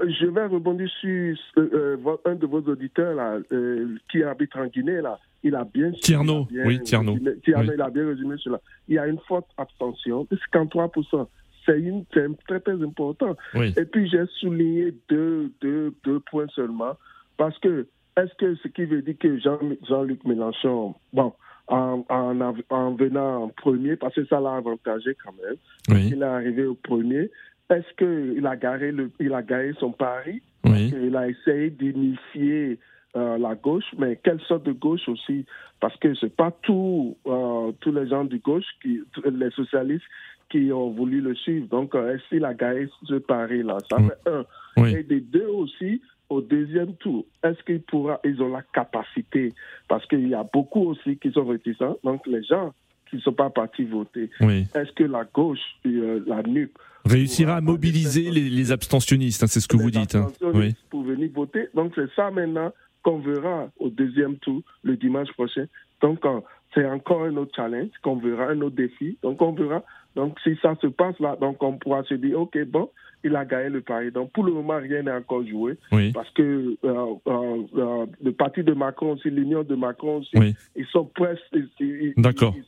Je 0.01 0.25
vais 0.25 0.45
rebondir 0.47 0.89
sur 0.99 1.35
euh, 1.57 1.97
un 2.25 2.35
de 2.35 2.45
vos 2.47 2.61
auditeurs 2.61 3.13
là, 3.15 3.37
euh, 3.51 3.95
qui 4.11 4.23
habite 4.23 4.55
en 4.55 4.65
Guinée 4.65 5.01
là. 5.01 5.19
Il 5.43 5.55
a 5.55 5.65
bien 5.65 5.91
Tierno, 5.91 6.47
il 6.49 6.59
a 6.59 6.63
bien 6.63 6.67
oui, 6.67 6.81
Tierno. 6.81 7.13
résumé- 7.13 7.39
Tierno, 7.41 7.67
Oui. 7.69 7.75
il 7.75 7.81
a 7.81 7.89
bien 7.89 8.07
résumé 8.07 8.35
cela. 8.39 8.59
Il 8.87 8.95
y 8.95 8.97
a 8.97 9.07
une 9.07 9.19
forte 9.27 9.47
abstention 9.57 10.25
de 10.31 10.37
53%. 10.51 11.27
C'est 11.65 11.79
une 11.79 12.05
très 12.05 12.59
très 12.59 12.81
important. 12.81 13.35
Oui. 13.53 13.73
Et 13.77 13.85
puis 13.85 14.09
j'ai 14.09 14.25
souligné 14.39 14.93
deux, 15.09 15.51
deux, 15.61 15.93
deux 16.03 16.19
points 16.21 16.47
seulement 16.55 16.93
parce 17.37 17.57
que 17.59 17.87
est-ce 18.17 18.33
que 18.35 18.55
ce 18.55 18.67
qui 18.69 18.85
veut 18.85 19.01
dire 19.01 19.15
que 19.19 19.37
Jean, 19.39 19.59
Jean-Luc 19.87 20.23
Mélenchon, 20.25 20.95
bon, 21.13 21.33
en, 21.67 22.03
en, 22.09 22.41
av- 22.41 22.61
en 22.69 22.93
venant 22.95 23.43
en 23.43 23.47
premier, 23.49 23.95
parce 23.95 24.13
que 24.15 24.25
ça 24.25 24.39
l'a 24.39 24.55
avantagé 24.55 25.15
quand 25.23 25.33
même, 25.43 25.55
Oui. 25.89 26.09
il 26.13 26.21
est 26.21 26.25
arrivé 26.25 26.65
au 26.65 26.75
premier, 26.75 27.31
est-ce 27.69 27.93
qu'il 27.97 28.45
a 28.45 28.55
garé 28.55 28.91
le, 28.91 29.11
il 29.19 29.33
a 29.33 29.41
garé 29.41 29.73
son 29.79 29.91
pari? 29.91 30.41
Oui. 30.65 30.93
il 31.01 31.15
a 31.15 31.27
essayé 31.27 31.69
d'unifier 31.69 32.79
euh, 33.15 33.37
la 33.37 33.53
gauche, 33.55 33.85
mais 33.97 34.19
quelle 34.23 34.39
sorte 34.41 34.63
de 34.65 34.71
gauche 34.71 35.07
aussi? 35.07 35.45
Parce 35.79 35.95
que 35.97 36.15
c'est 36.15 36.35
pas 36.35 36.51
tout, 36.63 37.17
euh, 37.27 37.71
tous 37.81 37.91
les 37.91 38.07
gens 38.07 38.23
de 38.25 38.37
gauche, 38.37 38.65
qui, 38.81 39.01
les 39.31 39.51
socialistes, 39.51 40.05
qui 40.49 40.71
ont 40.71 40.91
voulu 40.91 41.19
le 41.21 41.35
suivre. 41.35 41.67
Donc, 41.67 41.95
euh, 41.95 42.15
est-ce 42.15 42.27
qu'il 42.29 42.45
a 42.45 42.53
gagné 42.53 42.87
ce 43.03 43.15
pari-là? 43.15 43.77
Ça 43.89 43.99
Mm. 43.99 44.07
fait 44.09 44.29
un. 44.31 44.45
Oui. 44.77 44.95
Et 44.95 45.03
des 45.03 45.19
deux 45.21 45.47
aussi, 45.47 46.01
au 46.29 46.41
deuxième 46.41 46.95
tour, 46.95 47.25
est-ce 47.43 47.61
qu'ils 47.63 47.81
pourra, 47.81 48.19
ils 48.23 48.41
ont 48.41 48.49
la 48.51 48.61
capacité? 48.73 49.53
Parce 49.87 50.05
qu'il 50.07 50.27
y 50.27 50.33
a 50.33 50.43
beaucoup 50.43 50.85
aussi 50.89 51.17
qui 51.17 51.31
sont 51.31 51.45
réticents. 51.45 51.97
Donc, 52.03 52.25
les 52.25 52.43
gens 52.43 52.73
ne 53.17 53.21
sont 53.21 53.33
pas 53.33 53.49
partis 53.49 53.83
voter, 53.85 54.29
Oui. 54.41 54.65
est-ce 54.75 54.91
que 54.93 55.03
la 55.03 55.23
gauche, 55.25 55.59
euh, 55.85 56.23
la 56.27 56.41
NUP, 56.43 56.71
Réussira 57.05 57.57
à 57.57 57.61
mobiliser 57.61 58.31
les, 58.31 58.49
les 58.49 58.71
abstentionnistes, 58.71 59.43
hein, 59.43 59.47
c'est 59.47 59.59
ce 59.59 59.67
que 59.67 59.75
vous 59.75 59.91
dites. 59.91 60.15
hein. 60.15 60.31
Oui. 60.53 60.73
pour 60.89 61.03
venir 61.03 61.29
voter. 61.35 61.67
Donc 61.73 61.91
c'est 61.95 62.09
ça 62.15 62.31
maintenant 62.31 62.71
qu'on 63.01 63.19
verra 63.19 63.69
au 63.77 63.89
deuxième 63.89 64.37
tour 64.37 64.61
le 64.83 64.95
dimanche 64.95 65.29
prochain. 65.33 65.65
Donc 66.01 66.25
euh, 66.25 66.39
c'est 66.73 66.85
encore 66.85 67.23
un 67.25 67.35
autre 67.35 67.51
challenge 67.55 67.89
qu'on 68.01 68.15
verra, 68.15 68.51
un 68.51 68.61
autre 68.61 68.77
défi. 68.77 69.17
Donc 69.21 69.41
on 69.41 69.51
verra. 69.51 69.83
Donc 70.15 70.37
si 70.43 70.55
ça 70.61 70.75
se 70.81 70.87
passe 70.87 71.19
là, 71.19 71.35
donc 71.41 71.61
on 71.61 71.73
pourra 71.77 72.03
se 72.05 72.13
dire 72.13 72.39
ok 72.39 72.57
bon, 72.67 72.89
il 73.23 73.35
a 73.35 73.45
gagné 73.45 73.69
le 73.69 73.81
pari. 73.81 74.11
Donc 74.11 74.31
pour 74.31 74.43
le 74.43 74.51
moment 74.53 74.77
rien 74.77 75.01
n'est 75.03 75.11
encore 75.11 75.45
joué 75.47 75.77
Oui. 75.91 76.11
parce 76.11 76.29
que 76.31 76.41
euh, 76.83 77.05
euh, 77.27 77.57
euh, 77.77 78.05
le 78.23 78.31
parti 78.31 78.63
de 78.63 78.73
Macron 78.73 79.13
aussi, 79.13 79.29
l'union 79.29 79.63
de 79.63 79.75
Macron 79.75 80.21
Oui. 80.35 80.55
ils 80.75 80.85
sont 80.91 81.05
presque, 81.15 81.41
ils, 81.53 81.67
ils- 81.79 82.13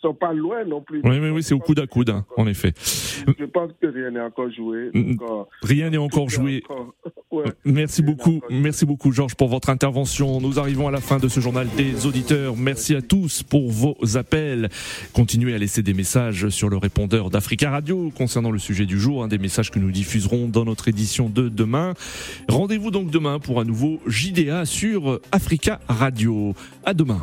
sont 0.02 0.14
pas 0.14 0.34
loin 0.34 0.64
non 0.66 0.82
plus. 0.82 1.02
Oui, 1.04 1.20
oui, 1.20 1.30
oui, 1.30 1.44
c'est 1.44 1.54
au 1.54 1.60
coude 1.60 1.80
à 1.80 1.88
coude, 1.88 2.10
hein, 2.10 2.26
en 2.38 2.48
effet. 2.48 2.74
Je 2.78 3.46
pense 3.46 3.72
que 3.82 3.88
rien 3.88 4.12
n'est 4.12 4.20
encore 4.22 4.52
joué. 4.52 4.90
Mm. 4.94 5.16
Donc, 5.18 5.48
Rien 5.64 5.90
n'est 5.90 5.98
encore 5.98 6.30
joué. 6.30 6.64
encore- 6.70 6.94
ouais. 7.32 7.46
Merci 7.66 8.02
beaucoup, 8.02 8.42
merci 8.50 8.86
beaucoup 8.86 9.12
Georges 9.12 9.36
pour 9.36 9.48
votre 9.50 9.70
intervention. 9.70 10.40
Nous 10.42 10.60
arrivons 10.60 10.88
à 10.88 10.92
la 10.92 11.02
fin 11.02 11.18
de 11.18 11.28
ce 11.28 11.40
journal 11.40 11.68
des 11.78 12.06
auditeurs. 12.06 12.56
Merci 12.56 12.96
à 12.96 13.02
tous 13.02 13.44
pour 13.44 13.70
vos 13.72 13.96
appels. 14.16 14.70
Continuez 15.14 15.54
à 15.54 15.58
laisser 15.58 15.82
des 15.84 15.94
messages 15.94 16.50
sur 16.50 16.70
le 16.70 16.78
répondeur 16.78 17.30
d'Africa 17.30 17.70
Radio 17.72 18.12
concernant 18.16 18.52
le 18.52 18.60
sujet 18.60 18.86
du 18.86 19.00
jour, 19.00 19.24
hein, 19.24 19.28
des 19.28 19.38
messages 19.38 19.72
que 19.72 19.80
nous 19.80 19.92
diffuserons 19.92 20.45
dans 20.48 20.66
notre 20.66 20.88
édition 20.88 21.30
de 21.30 21.50
demain. 21.50 21.94
Rendez-vous 22.48 22.92
donc 22.92 23.10
demain 23.10 23.40
pour 23.40 23.60
un 23.60 23.66
nouveau 23.66 24.00
JDA 24.08 24.66
sur 24.66 25.20
Africa 25.32 25.80
Radio. 25.88 26.54
À 26.84 26.94
demain. 26.94 27.22